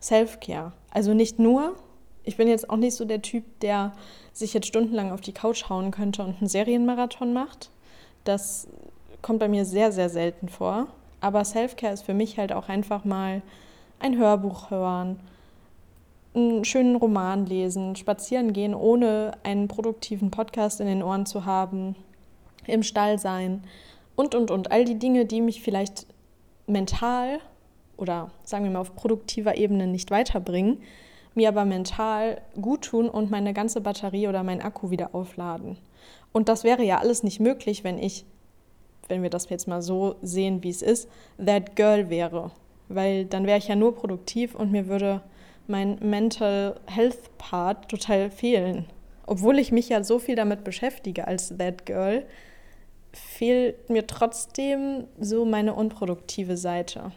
Self-Care. 0.00 0.72
Also 0.90 1.14
nicht 1.14 1.38
nur 1.38 1.76
ich 2.24 2.36
bin 2.36 2.48
jetzt 2.48 2.70
auch 2.70 2.76
nicht 2.76 2.94
so 2.94 3.04
der 3.04 3.22
Typ, 3.22 3.44
der 3.60 3.92
sich 4.32 4.54
jetzt 4.54 4.66
stundenlang 4.66 5.12
auf 5.12 5.20
die 5.20 5.32
Couch 5.32 5.68
hauen 5.68 5.90
könnte 5.90 6.22
und 6.22 6.38
einen 6.38 6.48
Serienmarathon 6.48 7.32
macht. 7.32 7.70
Das 8.24 8.66
kommt 9.22 9.38
bei 9.38 9.48
mir 9.48 9.64
sehr, 9.64 9.92
sehr 9.92 10.08
selten 10.08 10.48
vor. 10.48 10.86
Aber 11.20 11.44
Selfcare 11.44 11.92
ist 11.92 12.02
für 12.02 12.14
mich 12.14 12.38
halt 12.38 12.52
auch 12.52 12.68
einfach 12.68 13.04
mal 13.04 13.42
ein 14.00 14.18
Hörbuch 14.18 14.70
hören, 14.70 15.20
einen 16.34 16.64
schönen 16.64 16.96
Roman 16.96 17.46
lesen, 17.46 17.94
spazieren 17.94 18.52
gehen, 18.52 18.74
ohne 18.74 19.32
einen 19.44 19.68
produktiven 19.68 20.30
Podcast 20.30 20.80
in 20.80 20.86
den 20.86 21.02
Ohren 21.02 21.26
zu 21.26 21.44
haben, 21.44 21.94
im 22.66 22.82
Stall 22.82 23.18
sein 23.18 23.62
und, 24.16 24.34
und, 24.34 24.50
und. 24.50 24.72
All 24.72 24.84
die 24.84 24.98
Dinge, 24.98 25.26
die 25.26 25.40
mich 25.40 25.62
vielleicht 25.62 26.06
mental 26.66 27.40
oder 27.96 28.30
sagen 28.42 28.64
wir 28.64 28.70
mal 28.70 28.80
auf 28.80 28.94
produktiver 28.94 29.56
Ebene 29.56 29.86
nicht 29.86 30.10
weiterbringen, 30.10 30.78
mir 31.34 31.48
aber 31.48 31.64
mental 31.64 32.40
gut 32.60 32.82
tun 32.82 33.08
und 33.08 33.30
meine 33.30 33.52
ganze 33.52 33.80
Batterie 33.80 34.28
oder 34.28 34.42
mein 34.42 34.62
Akku 34.62 34.90
wieder 34.90 35.14
aufladen. 35.14 35.76
Und 36.32 36.48
das 36.48 36.64
wäre 36.64 36.82
ja 36.84 36.98
alles 36.98 37.22
nicht 37.22 37.40
möglich, 37.40 37.84
wenn 37.84 37.98
ich, 37.98 38.24
wenn 39.08 39.22
wir 39.22 39.30
das 39.30 39.48
jetzt 39.50 39.68
mal 39.68 39.82
so 39.82 40.16
sehen, 40.22 40.62
wie 40.62 40.70
es 40.70 40.82
ist, 40.82 41.08
that 41.44 41.76
girl 41.76 42.08
wäre. 42.10 42.50
Weil 42.88 43.24
dann 43.24 43.46
wäre 43.46 43.58
ich 43.58 43.68
ja 43.68 43.76
nur 43.76 43.94
produktiv 43.94 44.54
und 44.54 44.70
mir 44.70 44.88
würde 44.88 45.22
mein 45.66 45.98
Mental 46.00 46.78
Health 46.86 47.38
Part 47.38 47.88
total 47.88 48.30
fehlen. 48.30 48.86
Obwohl 49.26 49.58
ich 49.58 49.72
mich 49.72 49.88
ja 49.88 50.04
so 50.04 50.18
viel 50.18 50.36
damit 50.36 50.64
beschäftige 50.64 51.26
als 51.26 51.56
that 51.56 51.86
girl, 51.86 52.24
fehlt 53.14 53.90
mir 53.90 54.06
trotzdem 54.06 55.04
so 55.20 55.44
meine 55.44 55.74
unproduktive 55.74 56.56
Seite. 56.56 57.12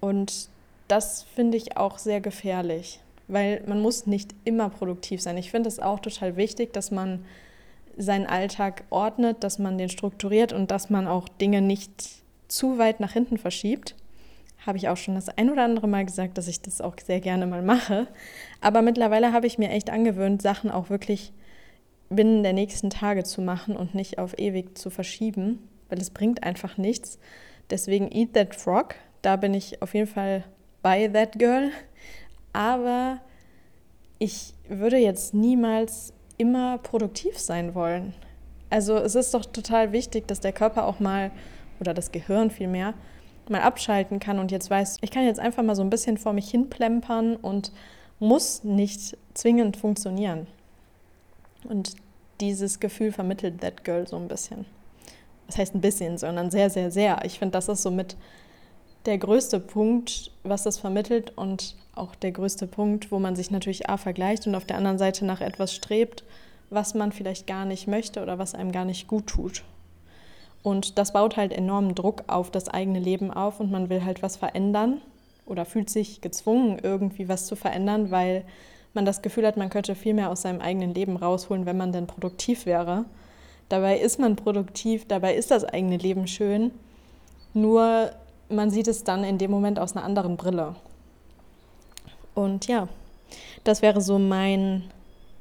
Und 0.00 0.48
das 0.88 1.24
finde 1.34 1.56
ich 1.56 1.76
auch 1.76 1.98
sehr 1.98 2.20
gefährlich 2.20 3.00
weil 3.28 3.62
man 3.66 3.80
muss 3.80 4.06
nicht 4.06 4.34
immer 4.44 4.68
produktiv 4.68 5.20
sein. 5.20 5.36
Ich 5.36 5.50
finde 5.50 5.68
es 5.68 5.80
auch 5.80 6.00
total 6.00 6.36
wichtig, 6.36 6.72
dass 6.72 6.90
man 6.90 7.24
seinen 7.96 8.26
Alltag 8.26 8.84
ordnet, 8.90 9.42
dass 9.42 9.58
man 9.58 9.78
den 9.78 9.88
strukturiert 9.88 10.52
und 10.52 10.70
dass 10.70 10.90
man 10.90 11.08
auch 11.08 11.28
Dinge 11.28 11.62
nicht 11.62 11.90
zu 12.48 12.78
weit 12.78 13.00
nach 13.00 13.12
hinten 13.12 13.38
verschiebt. 13.38 13.94
Habe 14.66 14.78
ich 14.78 14.88
auch 14.88 14.96
schon 14.96 15.14
das 15.14 15.28
ein 15.28 15.50
oder 15.50 15.64
andere 15.64 15.88
Mal 15.88 16.04
gesagt, 16.04 16.38
dass 16.38 16.48
ich 16.48 16.60
das 16.60 16.80
auch 16.80 16.94
sehr 17.04 17.20
gerne 17.20 17.46
mal 17.46 17.62
mache. 17.62 18.06
Aber 18.60 18.82
mittlerweile 18.82 19.32
habe 19.32 19.46
ich 19.46 19.58
mir 19.58 19.70
echt 19.70 19.90
angewöhnt, 19.90 20.42
Sachen 20.42 20.70
auch 20.70 20.90
wirklich 20.90 21.32
binnen 22.08 22.42
der 22.42 22.52
nächsten 22.52 22.90
Tage 22.90 23.24
zu 23.24 23.42
machen 23.42 23.76
und 23.76 23.94
nicht 23.94 24.18
auf 24.18 24.38
ewig 24.38 24.76
zu 24.78 24.90
verschieben, 24.90 25.68
weil 25.88 25.98
es 25.98 26.10
bringt 26.10 26.42
einfach 26.42 26.76
nichts. 26.78 27.18
Deswegen 27.70 28.10
Eat 28.12 28.34
That 28.34 28.54
Frog, 28.54 28.94
da 29.22 29.36
bin 29.36 29.54
ich 29.54 29.82
auf 29.82 29.94
jeden 29.94 30.06
Fall 30.06 30.44
bei 30.82 31.08
That 31.08 31.38
Girl 31.38 31.70
aber 32.56 33.20
ich 34.18 34.54
würde 34.66 34.96
jetzt 34.96 35.34
niemals 35.34 36.14
immer 36.38 36.78
produktiv 36.78 37.38
sein 37.38 37.74
wollen. 37.74 38.14
Also 38.70 38.96
es 38.96 39.14
ist 39.14 39.34
doch 39.34 39.44
total 39.44 39.92
wichtig, 39.92 40.26
dass 40.26 40.40
der 40.40 40.54
Körper 40.54 40.86
auch 40.86 40.98
mal, 40.98 41.32
oder 41.80 41.92
das 41.92 42.12
Gehirn 42.12 42.50
vielmehr, 42.50 42.94
mal 43.50 43.60
abschalten 43.60 44.20
kann 44.20 44.38
und 44.38 44.52
jetzt 44.52 44.70
weiß, 44.70 44.96
ich 45.02 45.10
kann 45.10 45.26
jetzt 45.26 45.38
einfach 45.38 45.62
mal 45.62 45.76
so 45.76 45.82
ein 45.82 45.90
bisschen 45.90 46.16
vor 46.16 46.32
mich 46.32 46.50
hin 46.50 46.70
plempern 46.70 47.36
und 47.36 47.72
muss 48.20 48.64
nicht 48.64 49.18
zwingend 49.34 49.76
funktionieren. 49.76 50.46
Und 51.68 51.94
dieses 52.40 52.80
Gefühl 52.80 53.12
vermittelt 53.12 53.60
That 53.60 53.84
Girl 53.84 54.06
so 54.06 54.16
ein 54.16 54.28
bisschen. 54.28 54.66
Das 55.46 55.58
heißt 55.58 55.74
ein 55.74 55.80
bisschen, 55.80 56.18
sondern 56.18 56.50
sehr, 56.50 56.70
sehr, 56.70 56.90
sehr. 56.90 57.24
Ich 57.24 57.38
finde, 57.38 57.52
das 57.52 57.68
ist 57.68 57.82
so 57.82 57.90
mit 57.90 58.16
der 59.06 59.18
größte 59.18 59.60
Punkt, 59.60 60.32
was 60.42 60.64
das 60.64 60.78
vermittelt 60.78 61.32
und 61.36 61.76
auch 61.94 62.14
der 62.14 62.32
größte 62.32 62.66
Punkt, 62.66 63.12
wo 63.12 63.18
man 63.18 63.36
sich 63.36 63.50
natürlich 63.50 63.88
A 63.88 63.96
vergleicht 63.96 64.46
und 64.46 64.54
auf 64.54 64.64
der 64.64 64.76
anderen 64.76 64.98
Seite 64.98 65.24
nach 65.24 65.40
etwas 65.40 65.72
strebt, 65.72 66.24
was 66.70 66.94
man 66.94 67.12
vielleicht 67.12 67.46
gar 67.46 67.64
nicht 67.64 67.86
möchte 67.86 68.20
oder 68.20 68.38
was 68.38 68.54
einem 68.54 68.72
gar 68.72 68.84
nicht 68.84 69.06
gut 69.06 69.28
tut. 69.28 69.62
Und 70.62 70.98
das 70.98 71.12
baut 71.12 71.36
halt 71.36 71.52
enormen 71.52 71.94
Druck 71.94 72.24
auf 72.26 72.50
das 72.50 72.68
eigene 72.68 72.98
Leben 72.98 73.30
auf 73.30 73.60
und 73.60 73.70
man 73.70 73.88
will 73.88 74.04
halt 74.04 74.22
was 74.22 74.36
verändern 74.36 75.00
oder 75.46 75.64
fühlt 75.64 75.88
sich 75.88 76.20
gezwungen, 76.20 76.80
irgendwie 76.82 77.28
was 77.28 77.46
zu 77.46 77.54
verändern, 77.54 78.10
weil 78.10 78.44
man 78.96 79.04
das 79.04 79.22
Gefühl 79.22 79.46
hat, 79.46 79.56
man 79.56 79.70
könnte 79.70 79.94
viel 79.94 80.14
mehr 80.14 80.30
aus 80.30 80.42
seinem 80.42 80.60
eigenen 80.60 80.92
Leben 80.92 81.16
rausholen, 81.16 81.66
wenn 81.66 81.76
man 81.76 81.92
denn 81.92 82.08
produktiv 82.08 82.66
wäre. 82.66 83.04
Dabei 83.68 83.98
ist 83.98 84.18
man 84.18 84.34
produktiv, 84.34 85.06
dabei 85.06 85.36
ist 85.36 85.52
das 85.52 85.64
eigene 85.64 85.96
Leben 85.96 86.26
schön. 86.26 86.72
Nur 87.54 88.10
man 88.48 88.70
sieht 88.70 88.88
es 88.88 89.04
dann 89.04 89.22
in 89.22 89.38
dem 89.38 89.50
Moment 89.50 89.78
aus 89.78 89.94
einer 89.94 90.04
anderen 90.04 90.36
Brille. 90.36 90.74
Und 92.34 92.66
ja, 92.66 92.88
das 93.64 93.82
wäre 93.82 94.00
so 94.00 94.18
mein 94.18 94.84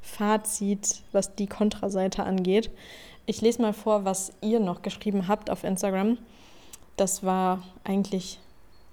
Fazit, 0.02 1.02
was 1.12 1.36
die 1.36 1.48
Kontraseite 1.48 2.24
angeht. 2.24 2.70
Ich 3.26 3.42
lese 3.42 3.62
mal 3.62 3.74
vor, 3.74 4.06
was 4.06 4.34
ihr 4.42 4.60
noch 4.60 4.82
geschrieben 4.82 5.28
habt 5.28 5.50
auf 5.50 5.64
Instagram. 5.64 6.18
Das 6.96 7.24
war 7.24 7.64
eigentlich 7.84 8.40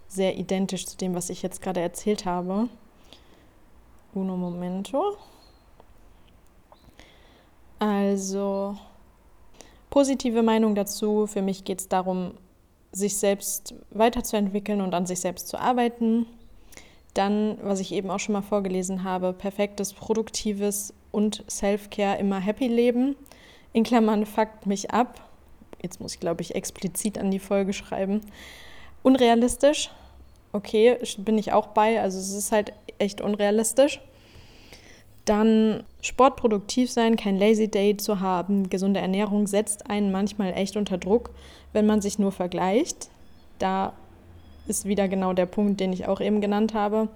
sehr 0.09 0.37
identisch 0.37 0.87
zu 0.87 0.97
dem, 0.97 1.15
was 1.15 1.31
ich 1.31 1.43
jetzt 1.43 1.63
gerade 1.63 1.81
erzählt 1.81 2.25
habe. 2.25 2.69
Uno 4.15 4.37
momento. 4.37 5.17
Also, 7.79 8.77
positive 9.91 10.43
Meinung 10.43 10.75
dazu. 10.75 11.27
Für 11.27 11.43
mich 11.43 11.65
geht 11.65 11.81
es 11.81 11.89
darum, 11.89 12.35
sich 12.93 13.17
selbst 13.17 13.75
weiterzuentwickeln 13.91 14.81
und 14.81 14.95
an 14.95 15.07
sich 15.07 15.21
selbst 15.21 15.49
zu 15.49 15.59
arbeiten. 15.59 16.27
Dann, 17.15 17.59
was 17.63 17.81
ich 17.81 17.93
eben 17.93 18.11
auch 18.11 18.21
schon 18.21 18.35
mal 18.35 18.43
vorgelesen 18.43 19.05
habe, 19.05 19.33
perfektes, 19.33 19.95
produktives 19.95 20.95
und 21.11 21.45
Self-Care, 21.49 22.19
immer 22.19 22.39
happy 22.39 22.69
leben. 22.69 23.17
In 23.73 23.85
Klammern, 23.85 24.27
fuckt 24.27 24.67
mich 24.67 24.91
ab. 24.91 25.21
Jetzt 25.83 26.01
muss 26.01 26.15
ich, 26.15 26.21
glaube 26.21 26.43
ich, 26.43 26.55
explizit 26.55 27.19
an 27.19 27.31
die 27.31 27.39
Folge 27.39 27.73
schreiben. 27.73 28.21
Unrealistisch. 29.03 29.91
Okay, 30.53 30.99
bin 31.19 31.39
ich 31.39 31.53
auch 31.53 31.69
bei. 31.69 32.01
Also 32.01 32.19
es 32.19 32.33
ist 32.33 32.53
halt 32.53 32.73
echt 32.99 33.21
unrealistisch. 33.21 34.01
Dann 35.25 35.85
sportproduktiv 36.01 36.91
sein, 36.91 37.17
kein 37.17 37.39
Lazy 37.39 37.69
Day 37.69 37.97
zu 37.97 38.21
haben, 38.21 38.69
gesunde 38.69 39.01
Ernährung 39.01 39.47
setzt 39.47 39.89
einen 39.89 40.11
manchmal 40.11 40.53
echt 40.55 40.77
unter 40.77 40.99
Druck, 40.99 41.31
wenn 41.73 41.87
man 41.87 42.01
sich 42.01 42.19
nur 42.19 42.33
vergleicht. 42.33 43.09
Da 43.59 43.93
ist 44.67 44.85
wieder 44.85 45.09
genau 45.09 45.33
der 45.33 45.47
Punkt, 45.47 45.81
den 45.81 45.93
ich 45.93 46.07
auch 46.09 46.21
eben 46.21 46.41
genannt 46.41 46.75
habe, 46.75 47.09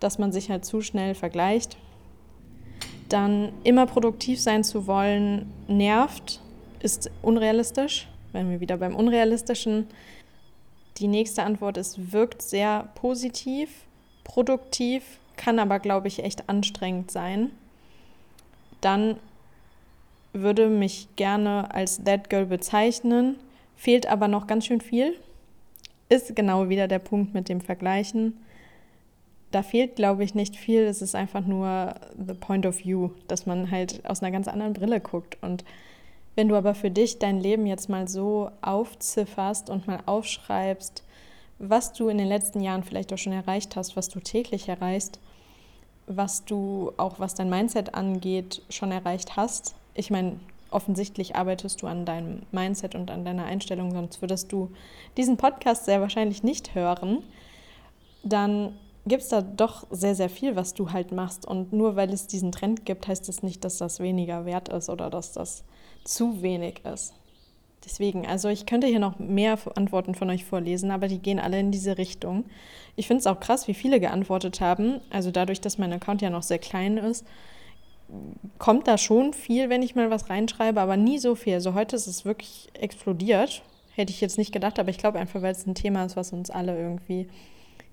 dass 0.00 0.18
man 0.18 0.32
sich 0.32 0.50
halt 0.50 0.64
zu 0.64 0.80
schnell 0.80 1.14
vergleicht. 1.14 1.76
Dann 3.08 3.52
immer 3.62 3.86
produktiv 3.86 4.40
sein 4.40 4.64
zu 4.64 4.86
wollen, 4.88 5.52
nervt, 5.68 6.40
ist 6.80 7.10
unrealistisch. 7.22 8.08
Wenn 8.32 8.50
wir 8.50 8.60
wieder 8.60 8.78
beim 8.78 8.96
Unrealistischen. 8.96 9.86
Die 10.98 11.08
nächste 11.08 11.42
Antwort 11.42 11.76
ist, 11.76 12.12
wirkt 12.12 12.42
sehr 12.42 12.88
positiv, 12.94 13.70
produktiv, 14.22 15.02
kann 15.36 15.58
aber, 15.58 15.80
glaube 15.80 16.08
ich, 16.08 16.22
echt 16.22 16.48
anstrengend 16.48 17.10
sein. 17.10 17.50
Dann 18.80 19.16
würde 20.32 20.68
mich 20.68 21.08
gerne 21.16 21.72
als 21.74 22.02
That 22.04 22.30
Girl 22.30 22.46
bezeichnen, 22.46 23.36
fehlt 23.76 24.06
aber 24.06 24.28
noch 24.28 24.46
ganz 24.46 24.66
schön 24.66 24.80
viel 24.80 25.14
ist 26.08 26.36
genau 26.36 26.68
wieder 26.68 26.88
der 26.88 26.98
Punkt 26.98 27.34
mit 27.34 27.48
dem 27.48 27.60
Vergleichen. 27.60 28.38
Da 29.50 29.62
fehlt, 29.62 29.96
glaube 29.96 30.24
ich, 30.24 30.34
nicht 30.34 30.56
viel. 30.56 30.82
Es 30.82 31.00
ist 31.02 31.14
einfach 31.14 31.46
nur 31.46 31.94
the 32.16 32.34
point 32.34 32.66
of 32.66 32.78
view, 32.84 33.10
dass 33.28 33.46
man 33.46 33.70
halt 33.70 34.04
aus 34.04 34.22
einer 34.22 34.32
ganz 34.32 34.48
anderen 34.48 34.72
Brille 34.72 35.00
guckt. 35.00 35.38
Und 35.42 35.64
wenn 36.34 36.48
du 36.48 36.56
aber 36.56 36.74
für 36.74 36.90
dich 36.90 37.18
dein 37.18 37.40
Leben 37.40 37.66
jetzt 37.66 37.88
mal 37.88 38.08
so 38.08 38.50
aufzifferst 38.60 39.70
und 39.70 39.86
mal 39.86 40.00
aufschreibst, 40.06 41.02
was 41.58 41.92
du 41.92 42.08
in 42.08 42.18
den 42.18 42.28
letzten 42.28 42.60
Jahren 42.60 42.82
vielleicht 42.82 43.12
auch 43.12 43.18
schon 43.18 43.32
erreicht 43.32 43.76
hast, 43.76 43.96
was 43.96 44.08
du 44.08 44.20
täglich 44.20 44.68
erreichst, 44.68 45.20
was 46.06 46.44
du 46.44 46.92
auch 46.96 47.18
was 47.20 47.34
dein 47.34 47.50
Mindset 47.50 47.94
angeht, 47.94 48.62
schon 48.68 48.90
erreicht 48.90 49.36
hast. 49.36 49.74
Ich 49.94 50.10
meine, 50.10 50.38
offensichtlich 50.70 51.36
arbeitest 51.36 51.82
du 51.82 51.86
an 51.86 52.04
deinem 52.04 52.42
Mindset 52.50 52.94
und 52.94 53.10
an 53.10 53.24
deiner 53.24 53.44
Einstellung, 53.44 53.92
sonst 53.92 54.20
würdest 54.20 54.50
du 54.52 54.70
diesen 55.16 55.36
Podcast 55.36 55.84
sehr 55.84 56.00
wahrscheinlich 56.00 56.42
nicht 56.42 56.74
hören, 56.74 57.22
dann 58.24 58.74
gibt 59.06 59.22
es 59.22 59.28
da 59.28 59.42
doch 59.42 59.86
sehr, 59.90 60.14
sehr 60.14 60.30
viel, 60.30 60.56
was 60.56 60.74
du 60.74 60.90
halt 60.90 61.12
machst. 61.12 61.46
Und 61.46 61.72
nur 61.72 61.94
weil 61.94 62.12
es 62.12 62.26
diesen 62.26 62.52
Trend 62.52 62.84
gibt, 62.84 63.06
heißt 63.06 63.28
das 63.28 63.42
nicht, 63.42 63.64
dass 63.64 63.78
das 63.78 64.00
weniger 64.00 64.46
wert 64.46 64.68
ist 64.70 64.88
oder 64.88 65.10
dass 65.10 65.32
das 65.32 65.62
zu 66.04 66.42
wenig 66.42 66.82
ist. 66.84 67.14
Deswegen, 67.84 68.26
also 68.26 68.48
ich 68.48 68.64
könnte 68.64 68.86
hier 68.86 68.98
noch 68.98 69.18
mehr 69.18 69.58
Antworten 69.74 70.14
von 70.14 70.30
euch 70.30 70.44
vorlesen, 70.44 70.90
aber 70.90 71.06
die 71.06 71.18
gehen 71.18 71.38
alle 71.38 71.60
in 71.60 71.70
diese 71.70 71.98
Richtung. 71.98 72.44
Ich 72.96 73.06
finde 73.06 73.20
es 73.20 73.26
auch 73.26 73.40
krass, 73.40 73.68
wie 73.68 73.74
viele 73.74 74.00
geantwortet 74.00 74.60
haben. 74.60 75.00
Also 75.10 75.30
dadurch, 75.30 75.60
dass 75.60 75.76
mein 75.76 75.92
Account 75.92 76.22
ja 76.22 76.30
noch 76.30 76.42
sehr 76.42 76.58
klein 76.58 76.96
ist, 76.96 77.26
kommt 78.58 78.88
da 78.88 78.96
schon 78.96 79.34
viel, 79.34 79.68
wenn 79.68 79.82
ich 79.82 79.94
mal 79.94 80.10
was 80.10 80.30
reinschreibe, 80.30 80.80
aber 80.80 80.96
nie 80.96 81.18
so 81.18 81.34
viel. 81.34 81.54
Also 81.54 81.74
heute 81.74 81.96
ist 81.96 82.06
es 82.06 82.24
wirklich 82.24 82.68
explodiert. 82.72 83.62
Hätte 83.94 84.12
ich 84.12 84.20
jetzt 84.20 84.38
nicht 84.38 84.52
gedacht, 84.52 84.78
aber 84.78 84.88
ich 84.88 84.98
glaube 84.98 85.18
einfach, 85.18 85.42
weil 85.42 85.52
es 85.52 85.66
ein 85.66 85.74
Thema 85.74 86.04
ist, 86.04 86.16
was 86.16 86.32
uns 86.32 86.50
alle 86.50 86.78
irgendwie 86.78 87.28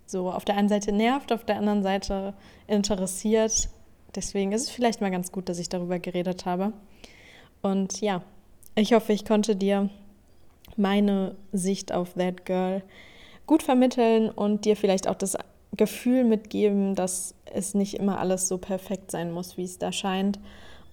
so 0.05 0.31
auf 0.31 0.45
der 0.45 0.55
einen 0.55 0.69
Seite 0.69 0.93
nervt, 0.93 1.33
auf 1.33 1.43
der 1.43 1.57
anderen 1.57 1.83
Seite 1.83 2.33
interessiert, 2.67 3.69
Deswegen 4.15 4.51
ist 4.51 4.63
es 4.63 4.69
vielleicht 4.69 5.01
mal 5.01 5.11
ganz 5.11 5.31
gut, 5.31 5.47
dass 5.47 5.59
ich 5.59 5.69
darüber 5.69 5.99
geredet 5.99 6.45
habe. 6.45 6.73
Und 7.61 8.01
ja, 8.01 8.21
ich 8.75 8.93
hoffe, 8.93 9.13
ich 9.13 9.25
konnte 9.25 9.55
dir 9.55 9.89
meine 10.77 11.35
Sicht 11.51 11.93
auf 11.93 12.13
That 12.13 12.45
Girl 12.45 12.81
gut 13.45 13.63
vermitteln 13.63 14.29
und 14.29 14.65
dir 14.65 14.75
vielleicht 14.75 15.07
auch 15.07 15.15
das 15.15 15.37
Gefühl 15.75 16.23
mitgeben, 16.23 16.95
dass 16.95 17.35
es 17.45 17.73
nicht 17.73 17.95
immer 17.95 18.19
alles 18.19 18.47
so 18.47 18.57
perfekt 18.57 19.11
sein 19.11 19.31
muss, 19.31 19.57
wie 19.57 19.63
es 19.63 19.77
da 19.77 19.91
scheint 19.91 20.39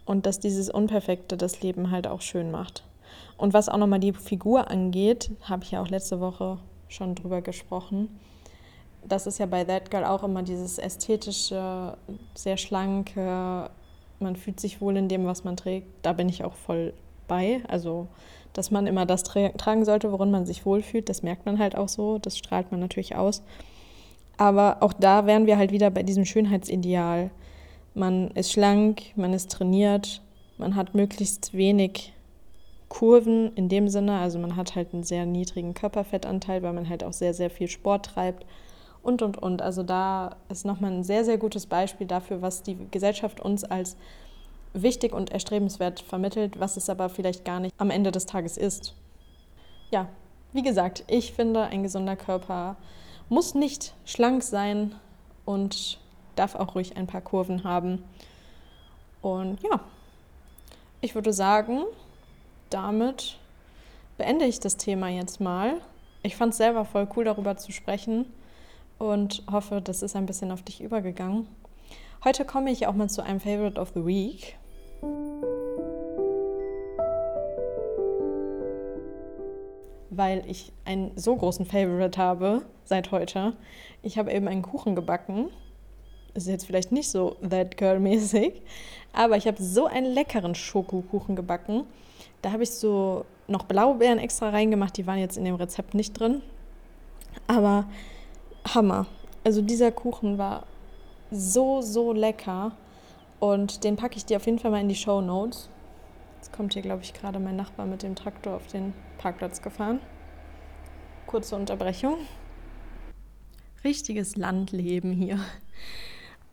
und 0.05 0.27
dass 0.27 0.41
dieses 0.41 0.71
Unperfekte 0.71 1.37
das 1.37 1.63
Leben 1.63 1.91
halt 1.91 2.07
auch 2.07 2.21
schön 2.21 2.51
macht. 2.51 2.85
Und 3.37 3.55
was 3.55 3.69
auch 3.69 3.77
nochmal 3.77 4.01
die 4.01 4.13
Figur 4.13 4.71
angeht, 4.71 5.31
habe 5.43 5.65
ich 5.65 5.71
ja 5.73 5.83
auch 5.83 5.89
letzte 5.89 6.21
Woche 6.21 6.59
schon 6.89 7.15
drüber 7.15 7.43
gesprochen. 7.43 8.09
Das 9.07 9.27
ist 9.27 9.39
ja 9.39 9.47
bei 9.47 9.65
That 9.65 9.91
Girl 9.91 10.05
auch 10.05 10.25
immer 10.25 10.43
dieses 10.43 10.79
ästhetische, 10.79 11.97
sehr 12.35 12.57
schlanke, 12.57 13.71
man 14.21 14.37
fühlt 14.37 14.61
sich 14.61 14.81
wohl 14.81 14.97
in 14.97 15.09
dem, 15.09 15.27
was 15.27 15.45
man 15.45 15.57
trägt. 15.57 15.87
Da 16.03 16.13
bin 16.13 16.29
ich 16.29 16.45
auch 16.45 16.55
voll 16.55 16.93
bei. 17.27 17.61
Also, 17.69 18.09
dass 18.53 18.71
man 18.71 18.87
immer 18.87 19.07
das 19.07 19.23
tra 19.23 19.51
tragen 19.51 19.85
sollte, 19.85 20.11
worin 20.13 20.31
man 20.31 20.47
sich 20.47 20.67
wohlfühlt, 20.67 21.09
das 21.09 21.23
merkt 21.23 21.47
man 21.47 21.59
halt 21.59 21.77
auch 21.77 21.89
so. 21.89 22.19
Das 22.19 22.37
strahlt 22.37 22.71
man 22.71 22.81
natürlich 22.81 23.17
aus. 23.17 23.43
Aber 24.37 24.79
auch 24.81 24.93
da 24.93 25.27
wären 25.27 25.47
wir 25.47 25.59
halt 25.59 25.73
wieder 25.73 25.91
bei 25.91 26.03
diesem 26.03 26.25
Schönheitsideal. 26.25 27.31
Man 27.95 28.31
ist 28.33 28.53
schlank, 28.53 29.03
man 29.17 29.33
ist 29.33 29.51
trainiert, 29.51 30.23
man 30.57 30.77
hat 30.77 30.95
möglichst 30.95 31.55
wenig 31.55 32.13
Kurven 32.89 33.53
in 33.55 33.69
dem 33.69 33.89
Sinne. 33.89 34.19
Also 34.19 34.39
man 34.39 34.57
hat 34.57 34.77
halt 34.77 34.95
einen 34.95 35.03
sehr 35.03 35.27
niedrigen 35.27 35.75
Körperfettanteil, 35.75 36.63
weil 36.63 36.73
man 36.73 36.89
halt 36.89 37.05
auch 37.05 37.13
sehr, 37.13 37.35
sehr 37.35 37.51
viel 37.51 37.69
Sport 37.69 38.07
treibt 38.07 38.47
und, 39.09 39.23
und, 39.23 39.39
und. 39.39 39.63
Also 39.63 39.83
da 39.83 40.37
ist 40.51 40.67
nochmal 40.67 40.93
ein 40.93 41.03
sehr, 41.03 41.25
sehr 41.25 41.39
gutes 41.39 41.65
Beispiel 41.67 42.07
dafür, 42.07 42.43
was 42.43 42.63
die 42.63 42.77
Gesellschaft 42.91 43.41
uns 43.41 43.65
als 43.65 43.97
wichtig 44.75 45.15
und 45.15 45.33
erstrebenswert 45.33 46.01
vermittelt, 46.01 46.61
was 46.61 46.77
es 46.77 46.91
aber 46.91 47.09
vielleicht 47.09 47.45
gar 47.45 47.59
nicht 47.59 47.75
am 47.79 47.89
Ende 47.91 48.13
des 48.13 48.27
Tages 48.27 48.59
ist. 48.59 48.95
Ja, 49.91 50.09
wie 50.53 50.63
gesagt, 50.63 51.05
ich 51.07 51.33
finde, 51.33 51.63
ein 51.63 51.83
gesunder 51.83 52.17
Körper 52.17 52.77
muss 53.31 53.55
nicht 53.55 53.95
schlank 54.05 54.43
sein 54.43 54.95
und 55.47 55.99
darf 56.37 56.55
auch 56.55 56.75
ruhig 56.75 56.99
ein 56.99 57.07
paar 57.07 57.23
Kurven 57.23 57.65
haben. 57.65 58.05
Und 59.23 59.59
ja, 59.63 59.81
ich 61.01 61.15
würde 61.15 61.33
sagen, 61.33 61.85
damit 62.69 63.39
beende 64.19 64.45
ich 64.45 64.61
das 64.61 64.77
Thema 64.77 65.09
jetzt 65.09 65.41
mal. 65.41 65.81
Ich 66.23 66.37
fand 66.37 66.53
es 66.53 66.59
selber 66.59 66.85
voll 66.85 67.09
cool, 67.17 67.25
darüber 67.25 67.57
zu 67.57 67.73
sprechen 67.73 68.27
und 68.99 69.43
hoffe, 69.51 69.81
das 69.81 70.03
ist 70.03 70.17
ein 70.17 70.27
bisschen 70.27 70.51
auf 70.51 70.63
dich 70.63 70.83
übergegangen. 70.83 71.47
Heute 72.25 72.45
komme 72.45 72.71
ich 72.71 72.87
auch 72.87 72.95
mal 72.95 73.09
zu 73.09 73.23
einem 73.23 73.41
Favorite 73.41 73.81
of 73.81 73.93
the 73.95 74.05
Week. 74.05 74.57
Weil 80.11 80.43
ich 80.49 80.73
einen 80.85 81.13
so 81.17 81.37
großen 81.37 81.65
Favorite 81.65 82.21
habe 82.21 82.63
seit 82.85 83.13
heute. 83.13 83.55
Ich 84.03 84.19
habe 84.19 84.33
eben 84.33 84.49
einen 84.49 84.63
Kuchen 84.63 84.97
gebacken. 84.97 85.49
Ist 86.35 86.49
jetzt 86.49 86.67
vielleicht 86.67 86.91
nicht 86.91 87.09
so 87.09 87.37
That 87.49 87.77
Girl-mäßig, 87.77 88.63
aber 89.13 89.37
ich 89.37 89.47
habe 89.47 89.63
so 89.63 89.87
einen 89.87 90.13
leckeren 90.13 90.55
Schokokuchen 90.55 91.37
gebacken. 91.37 91.85
Da 92.43 92.53
habe 92.53 92.63
ich 92.65 92.71
so 92.71 93.25
noch 93.47 93.65
Blaubeeren 93.65 94.19
extra 94.19 94.51
reingemacht, 94.51 94.97
die 94.97 95.07
waren 95.07 95.19
jetzt 95.19 95.37
in 95.37 95.45
dem 95.45 95.55
Rezept 95.55 95.95
nicht 95.95 96.19
drin. 96.19 96.43
Aber 97.47 97.87
Hammer. 98.75 99.07
Also 99.45 99.63
dieser 99.63 99.93
Kuchen 99.93 100.39
war 100.39 100.67
so, 101.31 101.81
so 101.81 102.13
lecker. 102.13 102.73
Und 103.41 103.85
den 103.85 103.97
packe 103.97 104.17
ich 104.17 104.25
dir 104.25 104.37
auf 104.39 104.47
jeden 104.47 104.59
Fall 104.59 104.71
mal 104.71 104.81
in 104.81 104.89
die 104.89 104.95
Show 104.95 105.21
Notes. 105.21 105.69
Jetzt 106.37 106.53
kommt 106.53 106.75
hier, 106.75 106.83
glaube 106.83 107.03
ich, 107.03 107.15
gerade 107.15 107.39
mein 107.39 107.57
Nachbar 107.57 107.87
mit 107.87 108.03
dem 108.03 108.15
Traktor 108.15 108.55
auf 108.55 108.67
den 108.67 108.95
Parkplatz 109.19 109.63
gefahren. 109.63 110.01
Kurze 111.27 111.57
Unterbrechung. 111.57 112.17
Richtiges 113.85 114.37
Landleben 114.37 115.13
hier. 115.13 115.39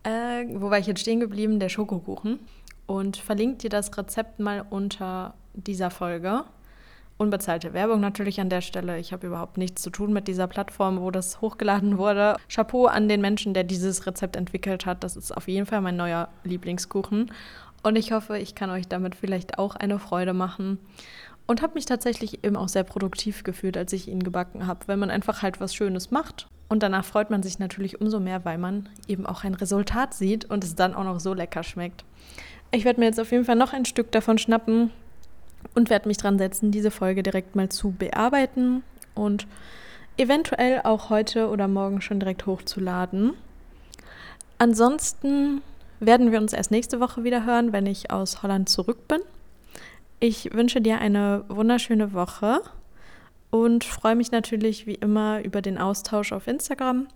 Äh, 0.04 0.46
wo 0.60 0.70
war 0.70 0.78
ich 0.78 0.86
jetzt 0.86 1.02
stehen 1.02 1.20
geblieben? 1.20 1.60
Der 1.60 1.70
Schokokuchen. 1.70 2.40
Und 2.86 3.18
verlinkt 3.18 3.64
dir 3.64 3.70
das 3.70 3.96
Rezept 3.98 4.40
mal 4.40 4.66
unter 4.70 5.34
dieser 5.54 5.90
Folge. 5.90 6.44
Unbezahlte 7.18 7.72
Werbung 7.72 8.02
natürlich 8.02 8.42
an 8.42 8.50
der 8.50 8.60
Stelle. 8.60 9.00
Ich 9.00 9.14
habe 9.14 9.28
überhaupt 9.28 9.58
nichts 9.58 9.82
zu 9.82 9.90
tun 9.90 10.12
mit 10.12 10.28
dieser 10.28 10.48
Plattform, 10.48 11.00
wo 11.00 11.12
das 11.12 11.40
hochgeladen 11.40 11.98
wurde. 11.98 12.36
Chapeau 12.50 12.88
an 12.88 13.08
den 13.08 13.22
Menschen, 13.22 13.54
der 13.54 13.64
dieses 13.64 14.06
Rezept 14.06 14.36
entwickelt 14.36 14.86
hat. 14.86 15.02
Das 15.02 15.16
ist 15.16 15.32
auf 15.32 15.48
jeden 15.48 15.66
Fall 15.66 15.80
mein 15.80 15.96
neuer 15.96 16.28
Lieblingskuchen. 16.44 17.32
Und 17.84 17.96
ich 17.96 18.12
hoffe, 18.12 18.38
ich 18.38 18.54
kann 18.54 18.70
euch 18.70 18.90
damit 18.90 19.16
vielleicht 19.16 19.60
auch 19.60 19.78
eine 19.78 19.98
Freude 19.98 20.34
machen. 20.34 20.78
Und 21.48 21.62
habe 21.62 21.76
mich 21.76 21.86
tatsächlich 21.86 22.44
eben 22.44 22.58
auch 22.58 22.68
sehr 22.68 22.84
produktiv 22.84 23.44
gefühlt, 23.44 23.78
als 23.78 23.94
ich 23.94 24.10
ihn 24.10 24.24
gebacken 24.24 24.68
habe, 24.68 24.82
wenn 24.88 25.00
man 25.00 25.12
einfach 25.12 25.42
halt 25.42 25.62
was 25.62 25.74
Schönes 25.74 26.12
macht. 26.12 26.48
Und 26.68 26.84
danach 26.84 27.06
freut 27.06 27.30
man 27.30 27.44
sich 27.44 27.60
natürlich 27.60 28.02
umso 28.02 28.20
mehr, 28.20 28.44
weil 28.44 28.58
man 28.58 28.90
eben 29.08 29.26
auch 29.26 29.46
ein 29.46 29.54
Resultat 29.54 30.14
sieht 30.14 30.46
und 30.46 30.66
es 30.66 30.76
dann 30.76 30.94
auch 30.94 31.04
noch 31.06 31.22
so 31.22 31.34
lecker 31.34 31.64
schmeckt. 31.64 32.04
Ich 32.72 32.84
werde 32.84 33.00
mir 33.00 33.06
jetzt 33.06 33.22
auf 33.22 33.32
jeden 33.32 33.46
Fall 33.46 33.56
noch 33.56 33.72
ein 33.72 33.86
Stück 33.86 34.12
davon 34.12 34.38
schnappen 34.38 34.92
und 35.74 35.90
werde 35.90 36.08
mich 36.08 36.18
dran 36.18 36.38
setzen, 36.38 36.72
diese 36.72 36.92
Folge 36.92 37.24
direkt 37.24 37.56
mal 37.56 37.70
zu 37.70 37.92
bearbeiten 37.92 38.84
und 39.14 39.48
eventuell 40.18 40.82
auch 40.84 41.10
heute 41.10 41.50
oder 41.50 41.68
morgen 41.68 42.02
schon 42.02 42.20
direkt 42.20 42.46
hochzuladen. 42.46 43.34
Ansonsten 44.58 45.62
werden 46.00 46.32
wir 46.32 46.40
uns 46.40 46.54
erst 46.54 46.72
nächste 46.72 47.00
Woche 47.00 47.24
wieder 47.24 47.46
hören, 47.46 47.74
wenn 47.74 47.86
ich 47.86 48.12
aus 48.12 48.44
Holland 48.44 48.70
zurück 48.70 49.08
bin. 49.08 49.22
Ich 50.20 50.54
wünsche 50.54 50.82
dir 50.82 51.00
eine 51.00 51.44
wunderschöne 51.50 52.14
Woche 52.14 52.62
und 53.50 53.84
freue 53.84 54.16
mich 54.16 54.32
natürlich 54.32 54.88
wie 54.88 54.96
immer 54.96 55.44
über 55.44 55.62
den 55.62 55.78
Austausch 55.78 56.32
auf 56.32 56.48
Instagram. 56.48 57.08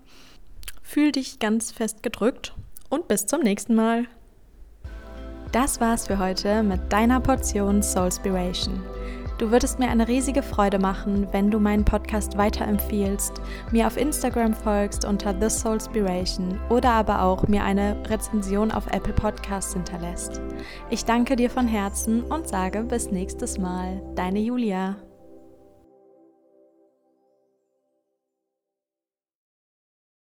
Fühl 0.81 1.11
dich 1.11 1.39
ganz 1.39 1.71
fest 1.71 2.03
gedrückt 2.03 2.53
und 2.89 3.07
bis 3.07 3.25
zum 3.25 3.41
nächsten 3.41 3.75
Mal. 3.75 4.05
Das 5.51 5.81
war's 5.81 6.05
für 6.05 6.19
heute 6.19 6.61
mit 6.61 6.93
deiner 6.93 7.19
Portion 7.19 7.81
Soulspiration. 7.81 8.83
Du 9.39 9.51
würdest 9.51 9.79
mir 9.79 9.87
eine 9.87 10.07
riesige 10.07 10.43
Freude 10.43 10.77
machen, 10.77 11.27
wenn 11.31 11.49
du 11.49 11.59
meinen 11.59 11.85
Podcast 11.85 12.37
weiterempfiehlst, 12.37 13.41
mir 13.71 13.87
auf 13.87 13.97
Instagram 13.97 14.53
folgst 14.53 15.05
unter 15.05 15.33
The 15.39 15.49
Soulspiration 15.49 16.59
oder 16.69 16.91
aber 16.91 17.23
auch 17.23 17.47
mir 17.47 17.63
eine 17.63 17.95
Rezension 18.09 18.69
auf 18.69 18.85
Apple 18.87 19.13
Podcasts 19.13 19.73
hinterlässt. 19.73 20.41
Ich 20.89 21.05
danke 21.05 21.35
dir 21.35 21.49
von 21.49 21.67
Herzen 21.67 22.23
und 22.23 22.47
sage 22.47 22.83
bis 22.83 23.09
nächstes 23.09 23.57
Mal. 23.57 24.01
Deine 24.15 24.39
Julia. 24.39 24.97